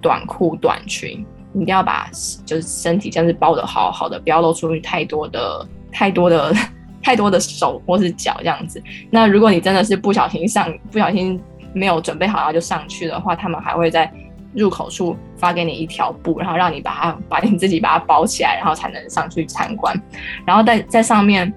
[0.00, 1.24] 短裤短裙。
[1.56, 2.10] 你一定要把
[2.44, 5.64] 就是身体这样子包的好好的，不要露出太多的、
[5.94, 6.54] 太多的、
[7.00, 8.82] 太多的手或是脚这样子。
[9.10, 11.40] 那如果你真的是不小心上、不小心
[11.72, 14.12] 没有准备好然后就上去的话，他们还会在
[14.52, 19.98] 入口处发给你一条布，然后让你把它把你自己把它包起来，然后才能上去参观。
[20.44, 21.50] 然后在在上面，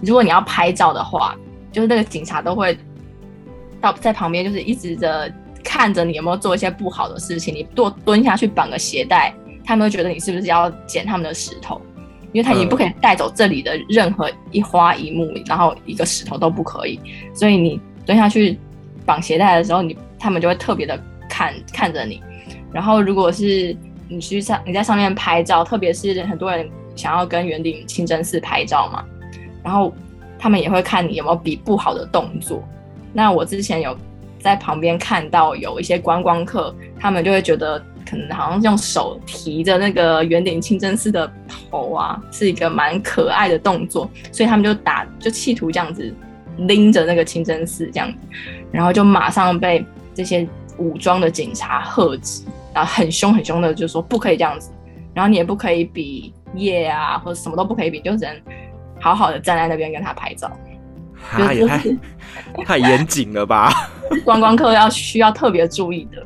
[0.00, 1.36] 如果你要拍照的话，
[1.70, 2.76] 就是那个警察都会
[3.80, 5.32] 到在旁边，就是一直的。
[5.64, 11.78] 看着你有没有做一些不好的事情，你多蹲下去绑个鞋带，他们会觉得你是不是要捡他们的石头？
[12.32, 17.00] 因为他已经不可以带走这里的任何一花一木，然后一个石头都不可以。
[17.34, 18.58] 所以你蹲下去
[19.04, 22.22] 绑鞋带的时候，你他们就会特别的看看着你。
[22.72, 23.76] 然后如果是
[24.08, 29.04] 你去上你在上面拍照，特别是很多人想要跟圆顶清真寺拍照嘛，
[29.62, 29.92] 然后
[30.38, 32.62] 他们也会看你有没有比不好的动作。
[33.12, 33.96] 那我之前有。
[34.40, 46.14] 在旁边看到有一些观光客，他们就会觉得可能好像用手提着那个圆顶清真寺的头啊，是一个蛮可爱的动作，所以他们就打就企图这样子
[46.58, 48.12] 拎着那个清真寺这样，
[48.72, 54.70] 然后就马上被这些武装的警察喝止，然后很凶很凶的就说不可以这样子，
[55.12, 58.34] 然后你也不可以比耶啊，或者什么都不可以比，就只能
[59.00, 60.50] 好好的站在那边跟他拍照。
[61.30, 61.54] 太
[62.64, 63.72] 太严谨了吧！
[64.24, 66.24] 观光客要需要特别注意的。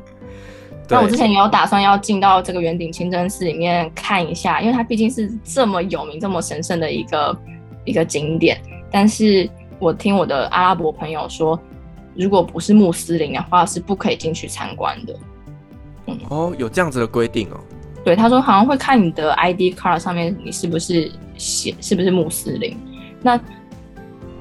[0.89, 7.37] 那我之前也有打算要进到这个圆顶清真寺里面看一下，因为它毕竟是这么有名、这么神圣的一个
[7.85, 8.59] 一个景点。
[8.91, 11.59] 但是我听我的阿拉伯朋友说，
[12.15, 15.15] 如果不是穆斯林的话，是不可以进去参观的。
[16.07, 17.59] 嗯，哦，有这样子的规定哦。
[18.03, 22.77] 对，他说好像会看你的 ID card 上面你是不是写是不是穆斯林。
[23.21, 23.39] 那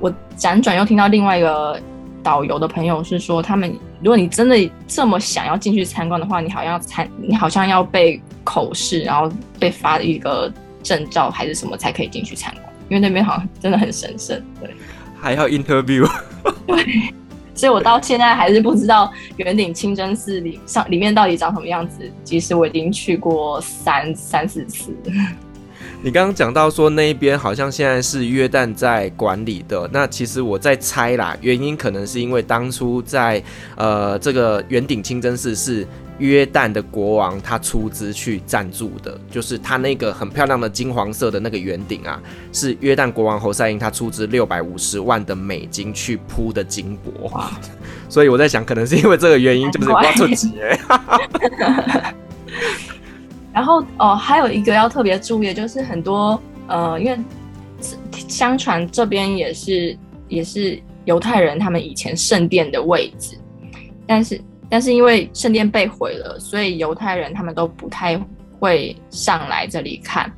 [0.01, 1.81] 我辗转又听到另外一个
[2.23, 10.53] 导游的朋友是说，他们如果你真的这么想要进去参观的话，你好像要参，你好像要被口试，然后被发一个
[10.83, 14.41] 证照还是什么才可以进去参观，因为那边好像真的很神圣。
[14.61, 14.71] 对，
[15.21, 16.09] 还要 interview。
[16.67, 17.13] 对，
[17.55, 22.11] 所以我到现在还是不知道圆顶清真寺里上里面到底长什么样子。
[22.25, 24.95] 其实我已经去过三三四次。
[26.05, 33.41] 你刚刚讲到说那一边好像现在是约旦在管理的，那其实我在猜啦，原因可能是因为当初在
[33.77, 35.87] 呃这个圆顶清真寺是
[36.19, 42.21] 约旦的国王他出资去赞助的，就是他那个很漂亮的金黄色的那个圆顶啊，
[42.53, 47.33] 是约旦国王侯赛因他出资六百五十万的美金去铺的金箔，
[48.11, 50.51] 所以我在想可能是因为这个原因，就是挖出钱。
[53.53, 57.19] 然后哦，还有一个要特别注意的，就是很多呃，因为
[58.29, 59.99] 相传这边也是
[60.29, 63.37] 也是犹太人他们以前圣殿的位置，
[64.07, 64.41] 但是
[64.71, 68.19] 但是因为圣殿被毁了，所以犹太人他们都不太
[68.59, 70.33] 会上来这里看，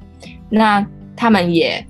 [0.51, 0.85] 那
[1.15, 1.87] 他们也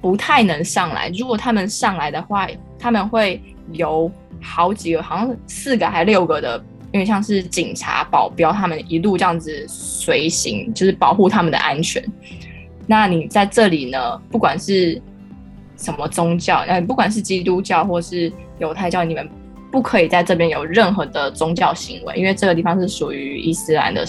[0.00, 1.10] 不太能上来。
[1.10, 2.46] 如果他们上来的话，
[2.78, 3.42] 他们会
[3.72, 4.10] 有
[4.40, 6.62] 好几个，好像四个还六个的。
[6.92, 12.02] 因为像是警察、保镖，他们一路这样子随行，就是保护他们的安全。
[12.86, 14.20] 那你在这里呢？
[14.30, 15.00] 不管是
[15.76, 19.28] 什么宗教，呃，不管是基督教或是犹太教，你们
[19.70, 24.04] 不可以在这边有任何的宗教行为，因为这个地方是属于伊斯兰的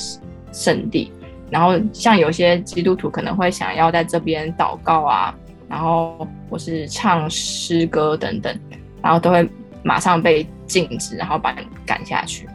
[0.52, 1.12] 圣地。
[1.52, 5.36] 然后像有些基督徒可能会想要在这边祷告啊，
[5.70, 8.58] 然后或是唱诗歌等等，
[9.04, 9.48] 然后都会
[9.84, 12.50] 马上被禁止，然后把你赶下去。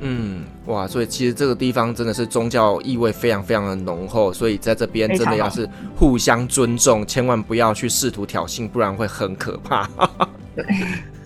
[0.00, 9.90] 嗯，哇，所以其实这个地方真的是宗教意味非常非常的浓厚，所以在这边真的要是互相尊重，千万不要去试图挑衅，不然会很可怕。
[10.54, 10.64] 对，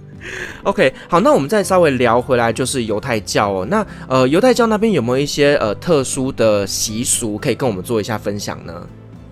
[0.64, 3.66] OK，好，那我们再稍微聊回来，就是犹太教哦。
[3.68, 8.87] 那呃，犹太教那边有没有一些呃特殊的习俗可以跟我们做一下分享呢？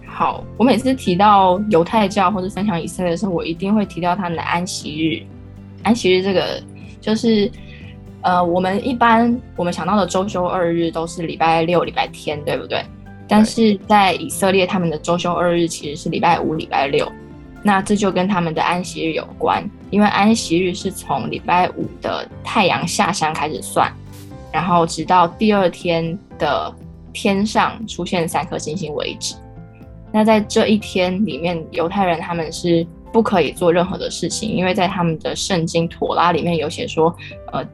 [0.07, 5.23] 好，我每次提到犹太教或者分享以色列的时候，我一定会提到他们的安息日。
[5.83, 6.63] 安息日这个
[7.01, 7.51] 就是。
[8.23, 12.85] 呃，我们一般我们想到的周休二日都是礼拜六、礼拜天，对不对？
[13.27, 17.11] 但是在以色列，他们的周休二日其实是礼拜五、礼拜六。
[17.63, 23.91] 那这就跟他们的安息日有关，因为安息日是从礼拜五的太阳下山开始算，
[24.53, 26.75] 然后直到第二天的
[27.13, 29.35] 天上出现三颗星星为止。
[30.13, 37.15] 那在这一天里面，犹太人他们是不可以做任何的事情，因为在他们的圣经妥拉里面有写说，
[37.53, 37.65] 呃。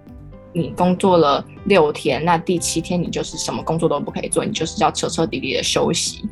[0.56, 6.26] 你工作了六天，那第七天你就是什么工作都不可以做，你就是要彻彻底底的休息。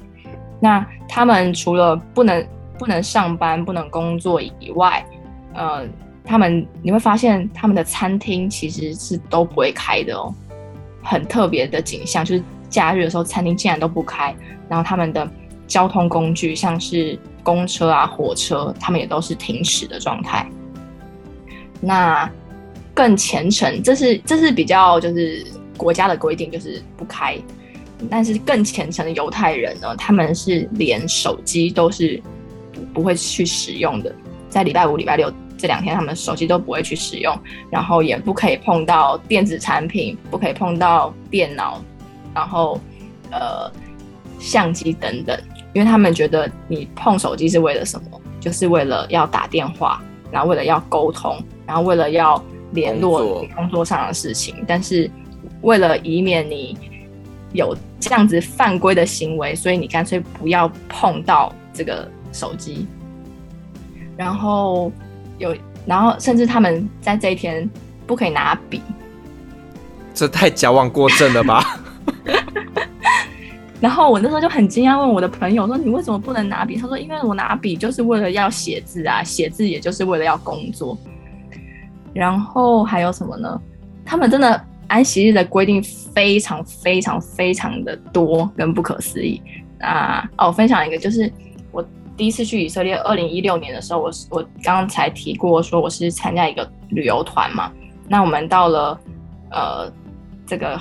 [0.60, 2.46] 那他们除了不能
[2.78, 5.04] 不能上班、不能工作以外，
[5.52, 5.86] 呃，
[6.24, 10.32] 他们你会发现他们的餐厅其实是都不会开的哦，
[11.02, 14.34] 很特别的景象，就是假日的时候餐厅竟然都不开，
[14.70, 15.30] 然后他们的
[15.66, 20.48] 交通工具像是公车啊、火车，他们也都是停驶的状态。
[21.78, 22.30] 那
[22.94, 25.44] 更虔诚，这是这是比较就是
[25.76, 27.36] 国家的规定，就是不开。
[28.10, 32.22] 但是更虔诚的犹太人呢，他们是连手机都是
[32.72, 34.14] 不不会去使用的，
[34.48, 37.36] 在礼拜五、礼拜六这两天，他们手机都不会去使用，
[37.70, 41.82] 然后也不可以碰到电子产品，不可以碰到电脑，
[42.34, 42.78] 然后
[43.30, 43.70] 呃
[44.38, 45.36] 相机等等，
[45.72, 48.20] 因为他们觉得你碰手机是为了什么？
[48.38, 52.40] 就是为了要打电话，然后为了要沟通，然后为了要。
[52.74, 55.10] 联络工作上的事情，但是
[55.62, 56.76] 为了以免你
[57.52, 62.86] 有这样子犯规的行为，所以你干脆不要碰到这个手机。
[64.16, 64.92] 然后
[65.38, 65.56] 有，
[65.86, 67.68] 然后甚至他们在这一天
[68.06, 68.82] 不可以拿笔，
[70.12, 71.80] 这太矫枉过正了吧？
[73.80, 80.96] 然后我那时候就很惊讶，问我的朋友说：“你为什么不能拿笔？”他说：“因为我拿笔就是为了要写字啊，写字也就是为了要工作。”
[82.14, 83.60] 然后还有什么呢？
[84.04, 89.42] 他们真的安息日的规定非常非常非常的多，跟不可思议
[89.80, 90.28] 啊！
[90.36, 91.32] 哦，我分享一个，就是
[91.72, 91.84] 我
[92.16, 97.72] 第一次去以色列，二零一六年的时候，我我刚刚才提过说我是参加一个旅游团嘛。
[98.06, 99.00] 那我们到了
[99.50, 99.90] 呃
[100.46, 100.78] 这个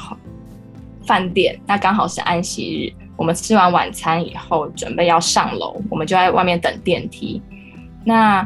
[1.06, 7.42] 饭店，那刚好是安息日，我们吃完晚餐以后准备要上楼，我们就在外面等电梯。
[8.04, 8.46] 那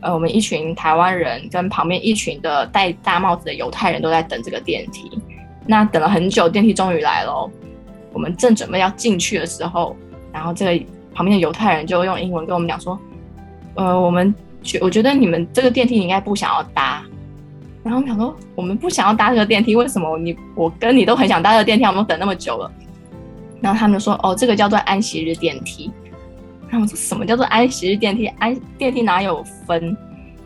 [0.00, 5.10] 呃，我们一群台湾人跟旁边一群的戴大帽子的犹太人都在等这个电梯。
[5.66, 7.50] 那等了很久，电梯终于来了。
[8.12, 9.94] 我们正准备要进去的时候，
[10.32, 10.84] 然后这个
[11.14, 12.98] 旁边的犹太人就用英文跟我们讲说
[13.76, 17.04] ：“呃，我们觉我觉得你们这个电梯你应该不想要搭。”
[17.84, 20.18] 然后我们想说：“我们不想要搭这个电梯，为什么？
[20.18, 22.70] 你我跟你都很想搭这个电梯，我们等那么久了。”
[23.60, 25.90] 然后他们说：“哦，这个叫做安息日电梯。”
[26.70, 28.26] 然后我说：“什么叫做安息日电梯？
[28.38, 29.94] 安电梯哪有分？”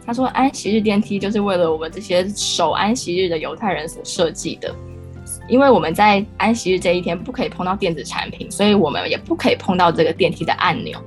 [0.06, 4.74] 他说：“安息日电梯就是为了我们这些守安息日的犹太人所设计的。”
[5.46, 10.98] 因为我们在安息日这一天不可以碰到电子产品，所以我们也不可以碰到这个电梯的按钮。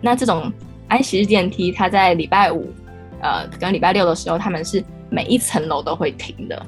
[0.00, 0.52] 那这种
[0.86, 2.72] 安息日电梯，它在礼拜五，
[3.20, 6.66] 呃，跟礼拜六的时候，他们是每一层楼都会停的。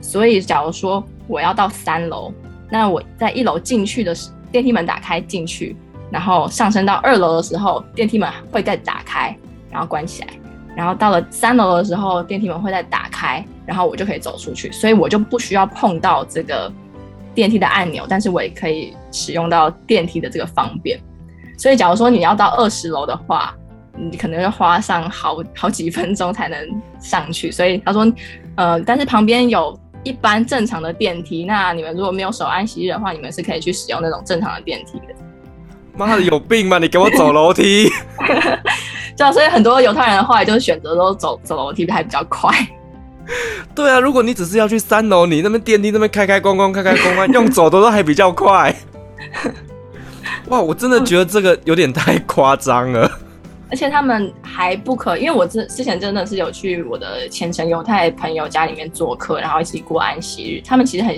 [0.00, 2.32] 所以，假如说我要到三楼，
[2.70, 5.76] 那我在一楼进去的时，电梯门打开进去，
[6.12, 9.34] 然后上升到二楼的时候，电梯门会再打开，
[9.70, 10.28] 然后关起来。
[10.76, 16.70] 然后到了三楼的时候，电梯门会再打开，然后我就可以走出去，所以我就不需要碰到这个
[17.34, 20.98] 电梯的按钮，但是我也可以使用到电梯的这个方便。
[21.58, 23.54] 所以，假如说你要到二十楼的话，
[23.94, 26.58] 你可能要花上好好几分钟才能
[26.98, 27.52] 上去。
[27.52, 28.10] 所以他说，
[28.56, 35.14] 呃，但是旁边有一般正常的电梯，那你们如果没有守安息日的话，你们是可以去使用那种正常的电梯的。
[35.96, 36.78] 妈的，有病吗？
[36.78, 37.90] 你给我走楼梯。
[39.16, 42.50] 对啊，所以很多犹太人后来就是选择都走走楼梯还比较快。
[43.74, 48.74] 对啊，如果你只是要去三楼，你那边电梯那边开开关关开开关关，用走的都还比较快。
[50.48, 53.10] 哇，我真的觉得这个有点太夸张了。
[53.70, 60.62] 而且他们还不可，因为我之之前真的是有去我的虔诚犹太朋友家里面做客，然后一起过安息日。
[60.66, 61.16] 他们其实很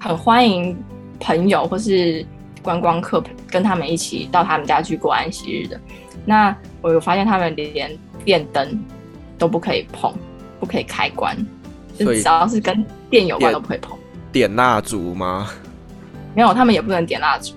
[0.00, 0.74] 很欢迎
[1.20, 2.24] 朋友或是
[2.62, 5.80] 观光客跟他们一起到他们家去过安息日的。
[6.24, 7.90] 那我有发现，他们连
[8.24, 8.82] 电灯
[9.36, 10.14] 都不可以碰，
[10.60, 11.36] 不可以开关，
[11.98, 13.98] 就只要是跟电有关都不可以碰。
[14.30, 15.50] 点蜡烛吗？
[16.34, 17.54] 没有，他们也不能点蜡烛。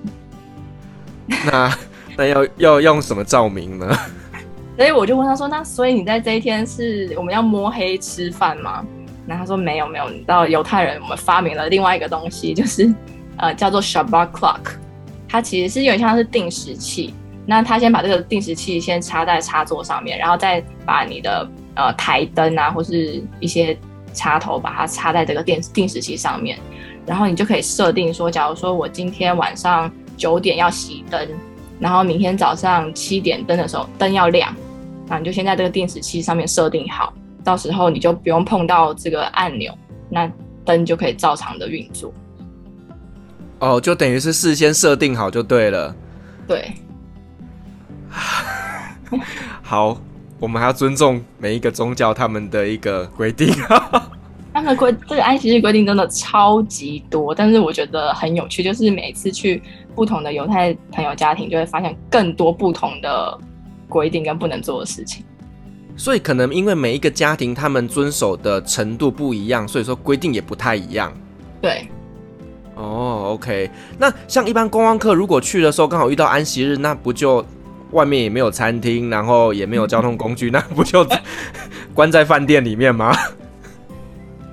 [1.27, 1.77] 那
[2.17, 3.97] 那要要用什么照明呢？
[4.77, 8.85] 所以我就问他说：“那所以你在这一天是我们要摸黑吃饭吗？”
[9.25, 12.93] 然后他说：“没有没有，你知道犹太人我们发明了另外一个东西，就是
[13.37, 14.75] 呃叫做 Shabbat Clock，
[15.36, 17.13] 它其实是有点像是定时器。”
[17.45, 23.77] 那它先把这个定时器先插在插座上面，然后再把你的呃台灯啊或是一些
[24.13, 26.57] 插头把它插在这个电定时器上面，
[27.05, 31.27] 然后你就可以设定说，假如说我今天晚上九点要熄灯，
[31.79, 34.55] 然后明天早上七点灯的时候灯要亮，
[35.05, 37.13] 那你就先在这个定时器上面设定好，
[37.43, 39.71] 到时候你就不用碰到这个按钮，
[40.09, 40.31] 那
[40.63, 42.11] 灯就可以照常的运作。
[43.59, 45.95] 哦，就等于是事先设定好就对了。
[46.47, 46.73] 对。
[49.61, 49.99] 好，
[50.39, 53.53] 我们还要尊重每一个宗教他们的一个规定。
[54.53, 59.61] 他们规这个安息日规定真的超级多，但是我觉得很有趣，就是每次去
[59.93, 63.37] 不同的犹太朋友家庭，就会发现更多不同的
[63.89, 65.25] 规定跟不能做的事情。
[65.97, 71.13] 所以可能因为每一个家庭他们遵守的程度不一样，所以说规定也不太一样。
[71.61, 71.87] 对。
[72.76, 73.69] 哦，OK。
[73.97, 77.45] 那像一般观光客如果去的时候刚好遇到安息日，那不就？
[77.91, 81.07] 外面也没有餐厅，然后也没有交通工具， 那不就
[81.93, 83.15] 关在饭店里面吗？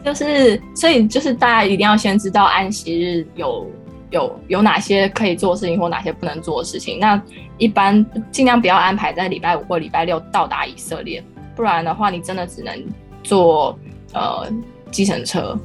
[0.05, 3.69] 就是，所以就是大家一定要先知道安息日有
[4.11, 7.01] 有有哪些可以做的事情，或哪些不能做的事情。
[7.01, 7.21] 那
[7.59, 11.25] 一般尽量不要安排在礼拜五或礼拜六到达以色列，
[11.57, 12.81] 不然的话，你真的只能
[13.25, 13.77] 坐
[14.13, 14.47] 呃
[14.93, 15.59] 计程车，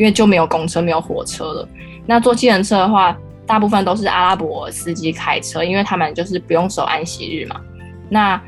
[0.00, 1.68] 因为就没有公车，没有火车了。
[2.06, 3.16] 那坐计程车的话。
[3.46, 7.60] 大部分都是阿拉伯司机开车，因为他们就是不用守安息日嘛。
[8.08, 8.40] 那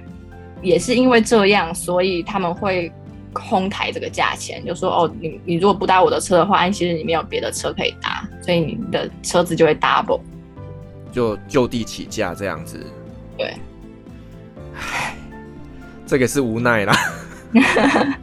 [0.63, 2.93] 也是因为这样，所以他们会
[3.35, 10.21] 哄抬这个价钱，就说哦，你你如果不搭我的车的话，安息日你没有别的车可以搭，所以你的车子就会 double，
[11.11, 12.79] 就就地起价这样子。
[13.37, 13.57] 对，
[14.77, 15.17] 唉，
[16.07, 16.97] 这个是无奈啦。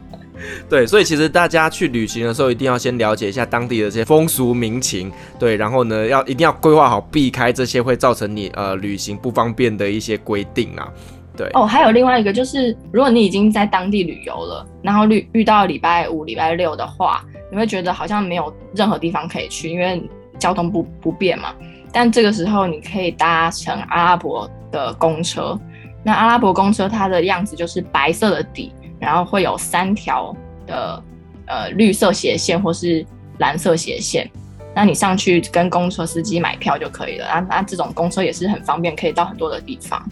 [0.68, 5.10] 对，所以其实大家去旅行的时候，一定要先了解一下当地的这些风俗民情。
[5.38, 10.88] 对，然后呢，要一定要规划好，避开这些会造成你呃旅行不方便的一些规定啊。
[11.36, 20.02] 对哦，还有另外一个就是，如果你已经在当地旅游了，然后遇遇到礼拜五、礼拜六的话，你会觉得好像没有任何地方可以去，因为
[20.38, 21.54] 交通不不便嘛。
[21.92, 25.58] 但这个时候，你可以搭乘阿拉伯的公车。
[26.02, 28.72] 那阿拉伯公车它的样子就是白色的底。
[29.00, 30.36] 然后会有三条
[30.66, 31.02] 的
[31.46, 33.04] 呃绿色斜线或是
[33.38, 34.30] 蓝色斜线，
[34.74, 37.26] 那你上去跟公车司机买票就可以了。
[37.26, 40.06] 啊，那这种公车也是很方便，可以到很多的地方。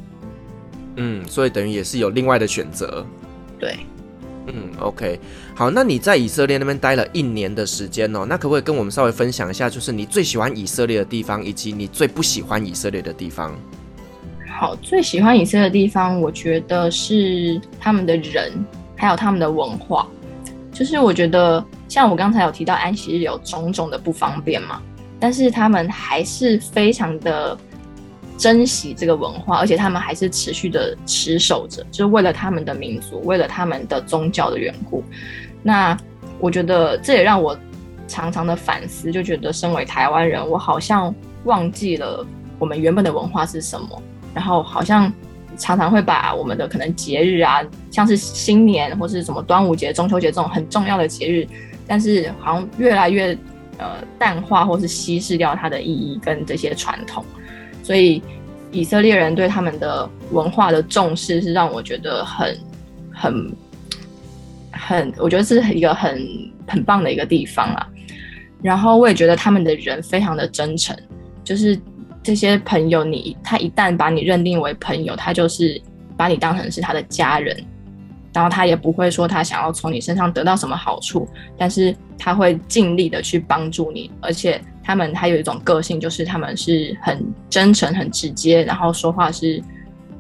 [0.97, 3.07] 嗯，所以等于也是有另外的选择。
[3.59, 3.77] 对，
[4.47, 5.21] 嗯，OK，
[5.55, 13.55] 好，那你在以色列那边待了一年的时间哦，那可不可以跟我们稍微分享一下，就是你最喜欢以色列的地方，以及你最不喜欢以色列的地方？
[14.59, 18.53] 好，最喜欢以色列的地方，我觉得是他们的人，
[18.99, 20.07] 还有他们的文化。
[20.71, 24.81] 就是我觉得，像我刚才有提到安息日有种种的不方便嘛，
[25.19, 27.59] 但是他们还是非常的
[28.37, 35.03] 珍惜这个文化，而且他们还是持续的持守着，就是为了他们的民族，为了他们的宗教的缘故。
[35.65, 35.97] 那
[36.39, 37.59] 我觉得这也让我
[38.07, 42.25] 常常的反思，就觉得身为台湾人，我好像忘记了
[42.61, 44.01] 我们原本的文化是什么，
[44.33, 45.13] 然后好像。
[45.59, 51.47] 常常会把我们的可能节日啊，像是新年或是什么端午节、中秋节这种很重要的节日，
[51.87, 53.37] 但是好像越来越
[53.77, 57.25] 呃淡化或是稀释掉它的意义跟这些传统。
[57.83, 58.23] 所以
[58.71, 62.59] 以色列人对他们的文化的重视是让我觉得很
[63.13, 63.53] 很
[64.73, 66.25] 很，我觉得是一个很
[66.69, 67.89] 很棒的一个地方啊。
[68.63, 70.97] 然后我也觉得他们的人非常的真诚，
[71.43, 71.79] 就是。
[72.29, 75.81] 这些朋友你，他一旦把你认定为朋友，他就是
[76.15, 77.57] 把你当成是他的家人，
[78.35, 81.27] 然后他也不会说他想要从你身上得到什么好处，
[81.57, 87.19] 但是他会尽力的去帮助你，而且他们还有一种个性，就是他们是很
[87.49, 89.63] 真诚、很直接，然后说话是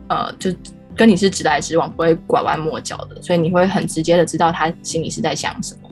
[0.08, 0.50] 呃，就
[0.96, 5.90] 跟你是直来直往，不会拐弯抹角的，所以你会很直接的知道他心里是在想什么。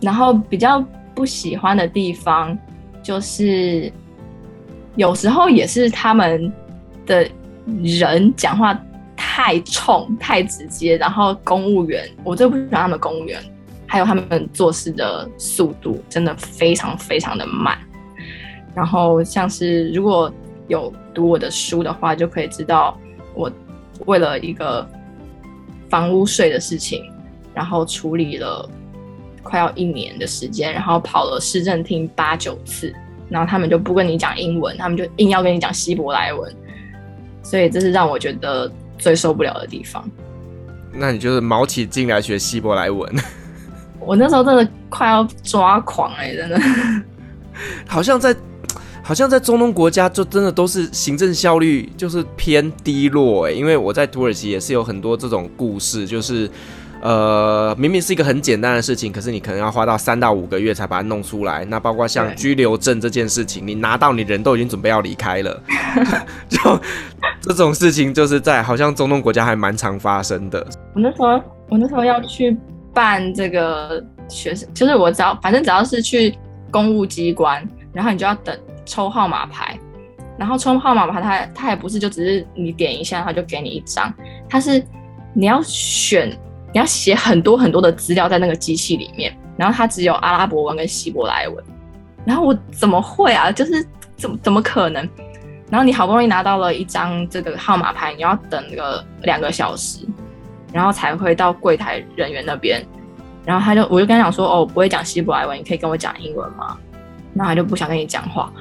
[0.00, 0.82] 然后比较
[1.14, 2.58] 不喜欢的地方
[3.02, 3.92] 就是。
[4.96, 6.52] 有时候也是他们
[7.04, 7.28] 的
[7.82, 8.78] 人讲话
[9.14, 13.40] 太冲、太直接，然后公务员，我最不喜欢他们公务员，
[13.86, 17.78] 还有他们做事的速度真的非常非常的慢。
[18.74, 20.32] 然后像是如果
[20.68, 22.98] 有读我的书的话，就可以知道
[23.34, 23.50] 我
[24.06, 24.86] 为了一个
[25.90, 27.04] 房屋税的事情，
[27.54, 28.68] 然后处理了
[29.42, 32.94] 快要一年的时间，然后跑了市政厅八九次。
[33.28, 36.54] 然后他们就不跟你讲英文，他们就硬要跟你讲希伯来文，
[37.42, 40.08] 所以这是让我觉得最受不了的地方。
[40.92, 43.12] 那你就是卯起劲来学希伯来文？
[44.00, 46.60] 我那时候真的快要抓狂哎、欸，真的。
[47.86, 48.34] 好像在，
[49.02, 56.50] 好像在中东国家，就真的都是行政效率就是偏低落哎、欸，因为我在土耳其也是有很多这种故事，就是。
[57.06, 61.64] 呃，明明是一个很简单的事情，可是你可能要花到三到五个月才把它弄出来。
[61.66, 65.62] 那包括像居留证这件事情，你拿到，你人都已经准备要离开了，
[66.50, 66.58] 就
[67.42, 70.66] 这种事情，就是在好像中东国家还蛮常发生的。
[70.96, 72.56] 我那时候，我那时候要去
[72.92, 76.36] 办这个学生，就是我只要反正只要是去
[76.72, 79.78] 公务机关，然后你就要等抽号码牌，
[80.36, 84.12] 然后抽号码牌，它它也不是就只是你点一下，它就给你一张，
[84.48, 84.84] 它是
[85.32, 86.36] 你要选。
[86.76, 91.64] 你要写很多很多的资料在那个机器里面，然后它只有阿拉伯文跟希伯来文，
[92.22, 93.50] 然后我怎么会啊？
[93.50, 93.82] 就是
[94.14, 95.08] 怎么怎么可能？
[95.70, 100.06] 然后你好不容易拿到了一张这个号码牌，你要等个两个小时，
[100.70, 102.86] 然后才会到柜台人员那边，
[103.46, 106.76] 然后他就我就跟他讲说，哦，我不会讲希伯来文，你可以跟我讲英文吗？
[107.32, 108.52] 然后他就不想跟你讲话，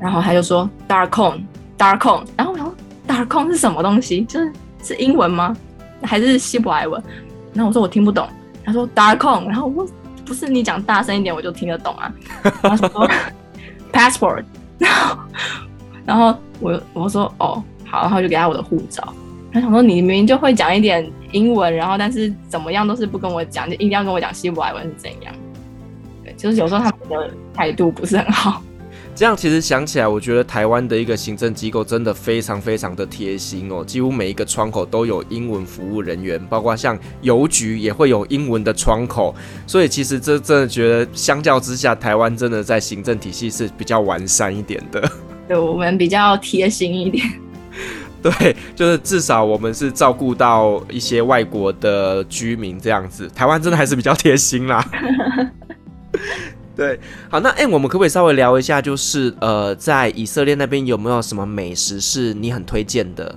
[0.00, 2.74] 然后他就说 Darkon，Darkon，然后我说
[3.06, 4.24] Darkon 是什么东西？
[4.24, 4.52] 就是
[4.82, 5.56] 是英文吗？
[6.02, 7.00] 还是希伯来文？
[7.54, 8.26] 然后我说我听不懂，
[8.64, 9.94] 他说 Darkon，然后我说
[10.24, 12.12] 不是你讲大声一点我就听得懂啊。
[12.62, 12.88] 他说
[13.92, 14.44] passport，
[14.78, 15.18] 然后
[16.06, 19.12] 然后我我说哦好，然后就给他我的护照。
[19.52, 25.34] 他想说你明明就会讲一点英文，然后但是怎么样都是不跟我讲，就一定要跟我讲希伯来文是怎样？
[26.24, 28.62] 对，就是有时候他们的态度不是很好。
[29.14, 39.34] 这样其实想起来，我觉得台湾的一个行政机构真的非常非常的贴心哦，几乎每一个窗口都有英文服务人员，包括像邮局也会有英文的窗口，
[39.66, 45.12] 所以其实这真的觉得相较之下，台湾真的在行政体系是比较完善一点的。
[45.46, 47.24] 对，我们比较贴心一点。
[48.22, 54.84] 对，就是至少我们是照顾到一些外国的居民这样子，台湾真的还是比较贴心啦。
[56.82, 56.98] 对，
[57.30, 63.32] 好，那哎，我们可不可以稍微聊一下，就是呃，在以色列那边有没有什么美食是你很推荐的？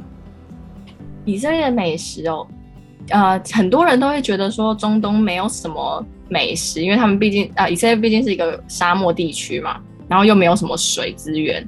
[1.25, 2.47] 以色列的美食哦，
[3.09, 11.63] 呃，很多人都会觉得说中东没有什么美食，因为他们毕竟啊、以色列毕竟是一个沙漠地区嘛，然后又没有什么水资源，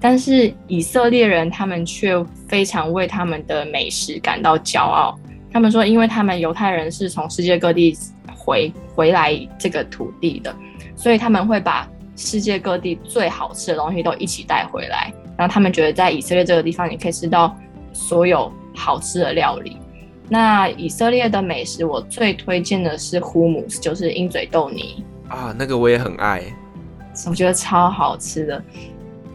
[0.00, 2.18] 但是以色列人他们却
[2.48, 5.18] 非常为他们的美食感到骄傲。
[5.52, 7.94] 他们说，因为他们犹太人是从世界各地
[8.34, 10.54] 回回来这个土地的。
[11.00, 17.56] 所以他们会把世界各地最好吃的东西都一起带回来，然后他们觉得在以色列这个地方，你可以吃到
[17.94, 19.78] 所有好吃的料理。
[20.28, 26.42] 那以色列的美食，我最推荐的是 hummus，就是鹰嘴豆泥啊，那个我也很爱，
[27.26, 28.62] 我觉得超好吃的。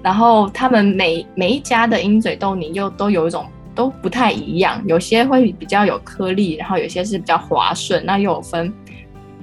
[0.04, 3.44] 然后他们每每一家的鹰嘴豆泥又都有一种
[3.74, 8.72] 都不太一样，有些会比较有颗粒，然后有些是比较滑顺，那又有分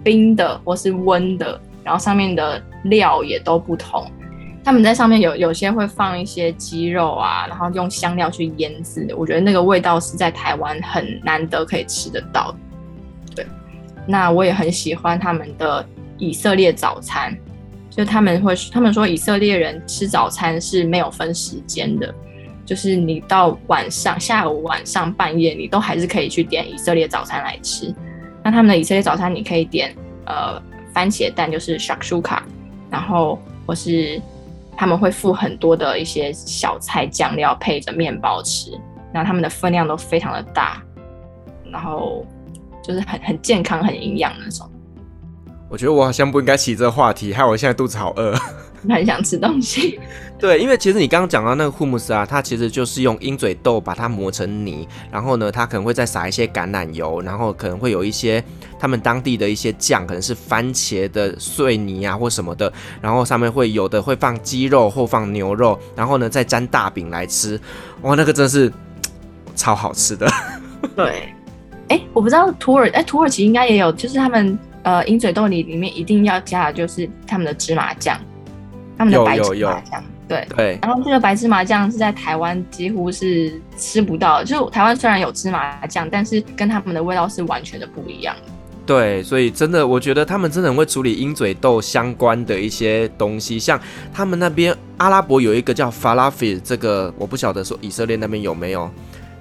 [0.05, 1.61] 冰的或是温的。
[1.85, 4.09] 然后上面的料也都不同，
[4.64, 12.55] 他们在上面有有些会放一些鸡肉啊，然后用香料去腌制，我觉得那个味道是在台湾很难得可以吃得到。
[13.35, 13.45] 对，
[14.07, 15.85] 那我也很喜欢他们的
[16.18, 17.37] 以色列早餐，
[17.91, 22.14] 就他们会他们说以色列人吃早餐是没有分时间的，
[22.64, 27.93] 就是你到晚上、下午、晚上、半夜，你都还是可以去点以色列早餐来吃。
[28.45, 29.93] 那他们的以色列早餐你可以点
[30.26, 30.62] 呃。
[30.93, 32.38] 番茄蛋就是 shakshuka，
[32.90, 34.20] 然后或是
[34.76, 38.70] 他们会附很多的一些小菜酱料配着面包吃，
[39.12, 40.82] 然后他们的分量都非常的大，
[41.70, 42.26] 然后
[42.82, 44.68] 就是很很健康、很营养那种。
[45.68, 48.34] 我觉得我好像不应该起这个话题，害我现在肚子好饿，
[48.89, 49.99] 很想吃东西。
[50.39, 58.43] 对，因为其实你刚刚讲到那个 hummus 啊，它其实就是用鹰嘴豆把它磨成泥，然后呢，它可能会再撒一些橄榄油，然后可能会有一些
[58.80, 67.61] 他们当地的一些酱，可能是番茄的碎泥啊或什么的，然后上面会有的会放鸡肉或放牛肉，然后呢再沾大饼来吃，
[68.01, 68.72] 哇，那个真是
[69.55, 70.28] 超好吃的。
[70.97, 71.33] 对，
[71.89, 74.59] 哎，我不知道土耳哎土耳其应该也有，就是他们。
[74.85, 78.18] 呃，鹰嘴豆泥里面一定要加的就是他们的芝麻酱，
[79.03, 80.79] 他们的白芝麻酱，对对。
[80.81, 88.37] 然后这个白芝麻酱是在台湾几乎是吃不到的，就台湾虽然有芝麻酱，但是跟他们的味道是完全的不一样。
[88.87, 93.81] 对，所以真的，我觉得他们真的很会处理鹰嘴豆相关的一些东西，像
[94.15, 98.89] 他们那边阿拉伯有一个叫 falafel，这个我不晓得说以色列那边有没有，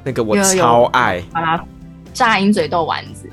[0.04, 1.24] 那个我超爱，
[2.14, 3.30] 炸鹰嘴豆丸子。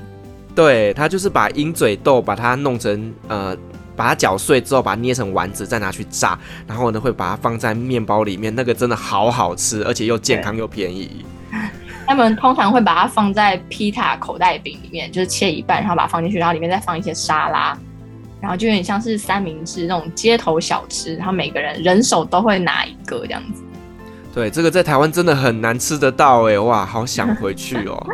[0.55, 3.55] 对，他就是把鹰嘴豆把它弄成呃，
[3.99, 11.25] 把它搅碎之后，把它捏成丸子，再拿去炸，然后呢会把它放在面包里面，那个真的好好吃，而且又健康又便宜。
[12.07, 17.77] 他们通常会把它放在披萨口袋饼里面，就是切一半，然后把它放进去，然后里面再放一些沙拉，
[18.39, 23.61] 然后就有点像是三明治那种街头小吃，然后每个人人手都会拿一个这样子。
[24.33, 28.07] 对，这个在台湾真的很难吃得到哎，哇，好想回去哦。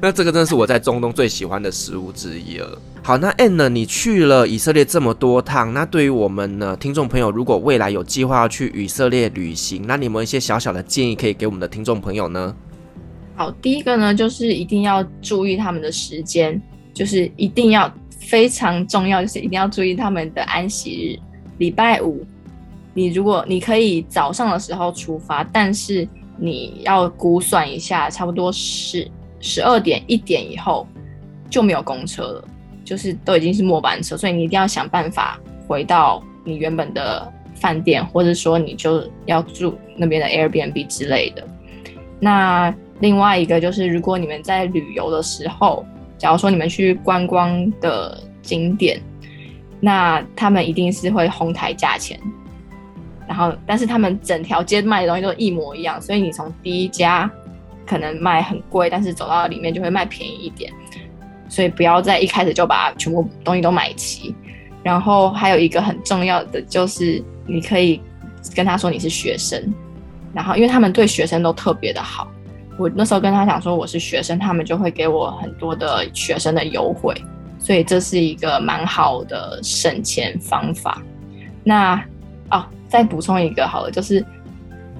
[0.02, 2.78] 那这个真的是我在中东最喜欢的食物之一了。
[3.02, 3.68] 好，那 N 呢？
[3.68, 12.54] 你去了以色列这么多趟，那对于我们呢听众朋友，如果未来有计划要去以色列旅行，那你有没有一些小小的建议可以给我们的听众朋友呢？
[13.36, 16.60] 好，第一个呢就是一定要注意他们的时间，
[16.94, 21.18] 就是一定要非常重要，就是一定要注意他们的安息日，
[21.58, 22.24] 礼拜五。
[22.92, 29.10] 你如果你可以早上的时候出发，但是你要估算一下，差不多是。
[29.40, 30.86] 十二点一点以后
[31.48, 32.44] 就没有公车了，
[32.84, 41.42] 就是都已经是末班车，所以你一定要想办法回到你原本的饭店，或者说你就要住那边的 Airbnb 之类的。
[42.20, 45.84] 那另外一个就是，如果你们在旅游的时候，
[46.18, 49.00] 假如说你们去观光的景点，
[49.80, 52.20] 那他们一定是会哄抬价钱，
[53.26, 57.30] 然后但是他们整条街卖的东西都一模一样，所以你从第一家。
[57.86, 60.72] 可能卖很贵，但是走到里面就会卖便宜一点，
[61.48, 64.34] 所以不要在一开始就把全部东西都买齐。
[64.82, 68.00] 然后还有一个很重要的就是，你可以
[68.54, 69.62] 跟他说你是学生，
[70.32, 72.26] 然后因为他们对学生都特别的好。
[72.78, 77.14] 我那时候跟他讲说我是学生，他们就会给我很多的学生的优惠，
[77.58, 81.02] 所以这是一个蛮好的省钱方法。
[81.62, 82.02] 那
[82.50, 84.24] 哦，再补充一个好了，就是。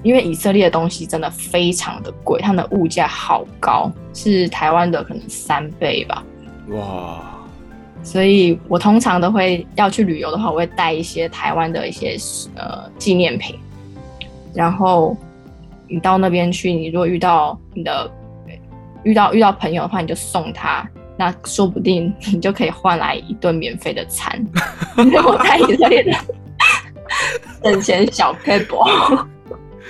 [0.02, 6.24] 因为以色列的东西真的非常的贵，他们的物价好高，是台湾的可能三倍吧。
[6.70, 7.22] 哇！
[8.02, 12.16] 所以我通常都会要去旅游的话，我会带一些台湾的一些
[12.54, 13.54] 呃纪念品。
[14.54, 15.14] 然后
[15.86, 18.10] 你到那边去，你如果遇到你的
[19.02, 20.82] 遇到遇到朋友的话，你就送他，
[21.18, 24.42] 那说不定你就可以换来一顿免费的餐。
[24.96, 26.12] 我在以色列的
[27.62, 28.78] 省钱小撇步。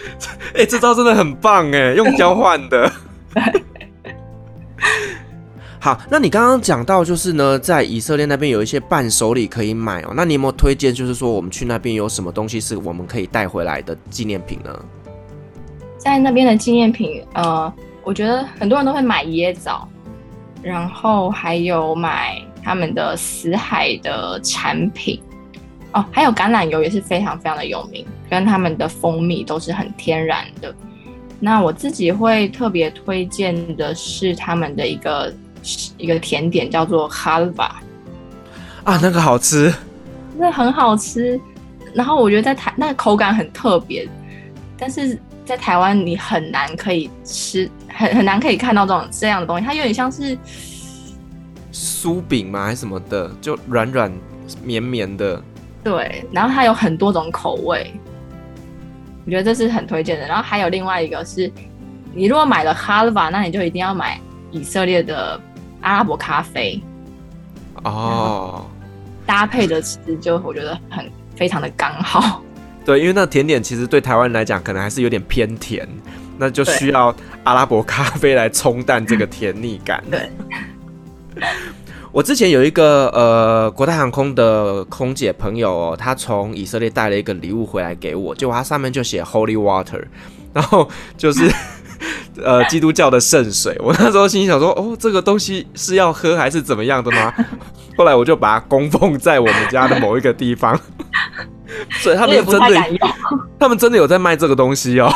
[0.55, 2.91] 哎、欸，这招真的很棒哎，用交换的。
[5.79, 10.13] 好，那你刚刚讲到就是呢，在以色列那边有一些伴手礼可以买哦。
[10.15, 14.85] 那你有没有推荐，就是说我们去那边有什么东西是我们可以带回来的纪念品呢？
[15.97, 17.73] 在那边的纪念品，呃，
[18.03, 19.89] 我觉得很多人都会买椰枣，
[20.63, 25.23] 然后还有买他们的死海的产品，
[25.93, 30.73] 哦，还有橄榄油也是非常非常的有名，跟他们的蜂蜜都是很天然的。
[31.41, 35.35] 那我自己会特别推荐的是他们的一个
[35.99, 37.71] 一个甜点，叫做 Halva
[38.85, 39.75] 啊，那个好吃，
[40.37, 41.39] 那很好吃。
[41.93, 44.09] 然后我觉得在台那个口感很特别，
[44.79, 49.65] 但是在台湾你很难可以吃，很很难可以看到这种这样的东西。
[49.67, 50.39] 它有点像是
[51.73, 52.67] 酥饼吗？
[52.67, 53.31] 还是什么的？
[53.41, 54.13] 就软软
[54.63, 55.43] 绵绵的。
[55.83, 57.91] 对，然后它有很多种口味，
[59.25, 60.27] 我觉得这是很推荐的。
[60.27, 61.51] 然后还有另外一个是，
[62.15, 65.41] 你如果买了哈尔瓦，那你就一定要买以色列的
[65.81, 66.81] 阿拉伯咖啡
[67.85, 68.67] 哦，
[69.25, 72.43] 搭配着吃，就我觉得很非常的刚好。
[72.85, 75.87] 对，因为那甜点其实对台湾人来讲，可能还是有点偏甜，
[76.37, 77.15] 那就需要
[77.45, 80.03] 阿拉伯咖啡来冲淡这个甜腻感。
[80.11, 80.31] 对。
[82.13, 90.03] 我之前有一个呃国泰航空的空姐朋友哦，她从以色列带了一个礼物回来给我，结果它上面就写 Holy Water，
[90.53, 91.49] 然后就是
[92.43, 93.77] 呃基督教的圣水。
[93.79, 97.33] 我那时候心里想说，哦，这个东西是要喝还是怎么样的吗？
[97.97, 100.79] 后来我就把它供奉在我们家的某一个地方，
[102.01, 102.83] 所以他们真的，
[103.59, 105.13] 他们真的有在卖这个东西哦。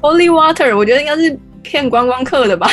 [0.00, 2.70] Holy Water，我觉得应该是骗观光客的吧。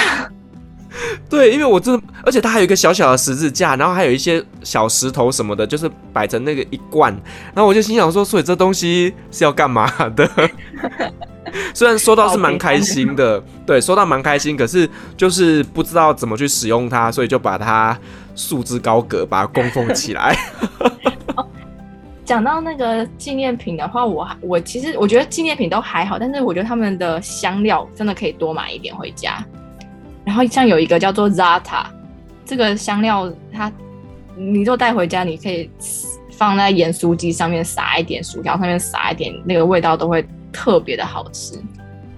[1.29, 7.11] 对，因为我真的，而且它还有一个小小的十字架，然后还有一些小石头什么的，就是摆成那个一罐，
[7.53, 10.29] 然后我就心想说，所以这东西是要干嘛的？
[11.73, 17.97] 虽然收到是蛮开心的，对，收到蛮开心，可是就是不知道怎么去使用它，所以就把它
[18.35, 20.35] 束之高阁，把它供奉起来。
[22.25, 29.45] 讲到那个纪念品的话，我我其实我觉得纪念品都还好，但是我觉得他们的香料真的可以多买一点回家。
[30.25, 31.85] 然后像有一个叫做 Za'atar，
[32.45, 33.71] 这个香料它，
[34.35, 35.69] 你就带回家，你可以
[36.37, 41.53] 放在盐酥鸡上面撒一点，薯条上面撒一点，那个味道都会特别的好吃。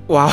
[0.07, 0.31] 哇，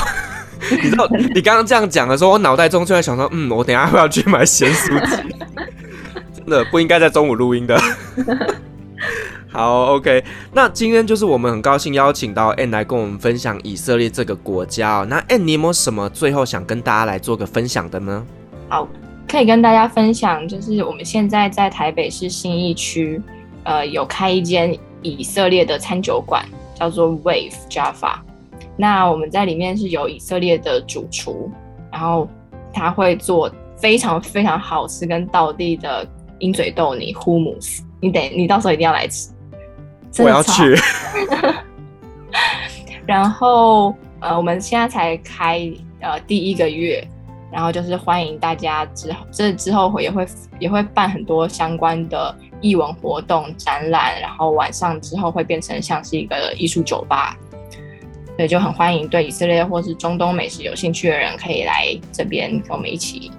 [0.71, 5.17] 你知道你刚刚这样讲的时候，我脑袋中就在想说，嗯，我等一下会要去买咸酥鸡，
[6.37, 7.77] 真的不应该在中午录音的。
[9.55, 15.07] 好，OK，那今天就是我们很高兴邀请到 Ann 来跟我们分享以色列这个国家哦。
[15.09, 18.27] 那 Ann，你有没有什么最后想跟大家来做个分享的呢？
[18.69, 18.89] 好，
[19.29, 23.23] 可以跟大家分享，就是我们现在在台北市信义区，
[23.63, 26.45] 呃，有开一间以色列的餐酒馆，
[26.75, 28.17] 叫做 Wave Java。
[28.77, 31.49] 那我们在里面是有以色列的主厨，
[31.93, 32.29] 然后
[32.73, 36.05] 他会做非常非常好吃跟道地的
[36.41, 39.31] 鹰嘴豆泥 Hummus，你等你到时候一定要来吃。
[40.19, 40.75] 我要去。
[43.07, 47.07] 然后呃，我们现在才开呃第一个月，
[47.53, 50.27] 然后就是欢迎大家之后这之后会也会
[50.59, 57.37] 也会办很多相关的艺文活动、展览，然后晚上之后会变成像是一个艺术酒吧，
[58.37, 63.31] 所以就很欢迎对以色列或是中东美食有兴趣的人可以来这边跟我们一起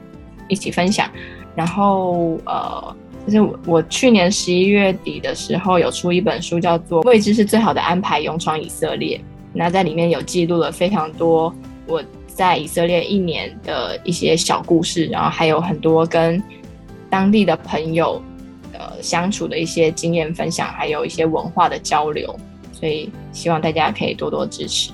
[0.48, 1.10] 一起分享。
[1.56, 2.96] 然后呃。
[3.26, 9.18] 就是我，我去年十一月底的时候有出一本书，叫做《未知是最好的安排：勇闯以色列》。
[9.52, 11.54] 那在里面有记录了非常多
[11.88, 16.42] 我在以色列一年的一些小故事，然后还有很多跟
[17.10, 18.22] 当地的朋友
[18.74, 22.38] 呃相处的一些经验分享，还有一些文化的交流。
[22.74, 24.92] 所以希望大家可以多多支持。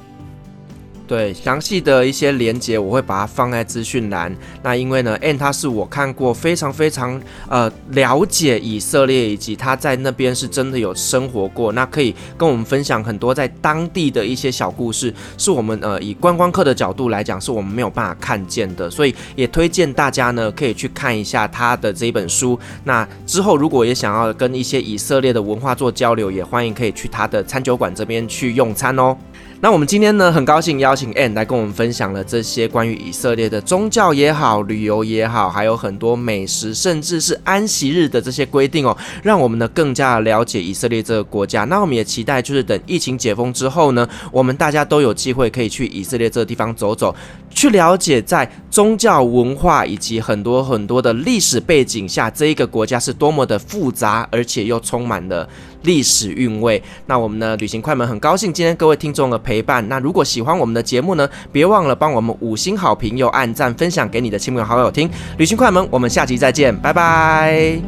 [1.12, 4.34] 对，详细的一些连接我会把它放在资讯栏。
[4.64, 18.90] 那因为呢，Ann 他是我看过非常非常呃了解以色列，以及他在那边是真的有生活过，那可以跟我们分享很多在当地的一些小故事，是我们呃以观光客的角度来讲，是我们没有办法看见的。
[18.90, 22.58] 所以也推荐大家呢可以去看一下他的这一本书。
[22.86, 29.18] 那之后如果也想要跟一些以色列的文化做交流，也欢迎可以去他的餐酒馆这边去用餐哦。
[29.64, 41.64] 那我们今天呢，很高兴邀请 Anne 来跟我们分享了这些关于以色列的宗教也好、旅游也好，还有很多美食，甚至是安息日的这些规定哦，让我们呢更加了解以色列这个国家。
[41.66, 47.16] 那我们也期待，就是等疫情解封之后呢，我们大家都有机会可以去以色列这个地方走走，
[47.54, 55.48] 去了解在宗教文化以及很多很多的历史背景下，这一个国家是多么的复杂，而且又充满了
[55.84, 56.82] 历史韵味。
[57.06, 59.88] 那我们的，旅行快门很高兴今天各位听众的陪伴。
[59.88, 65.10] 那如果喜欢我们的节目呢，别忘了帮我们五星好评，又按赞分享给你的亲朋好友听。
[65.38, 67.80] 旅行快门，我们下集再见，拜拜。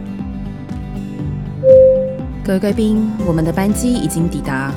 [2.46, 4.72] 各位贵宾，我们的班机已经抵达，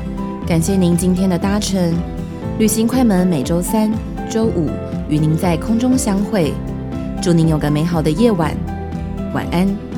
[0.47, 1.93] 感谢您今天的搭乘。
[2.59, 3.91] 旅行快门每周三、
[4.29, 4.69] 周五
[5.09, 6.53] 与您在空中相会，
[7.23, 8.53] 祝您有个美好的夜晚，
[9.33, 9.96] 晚安。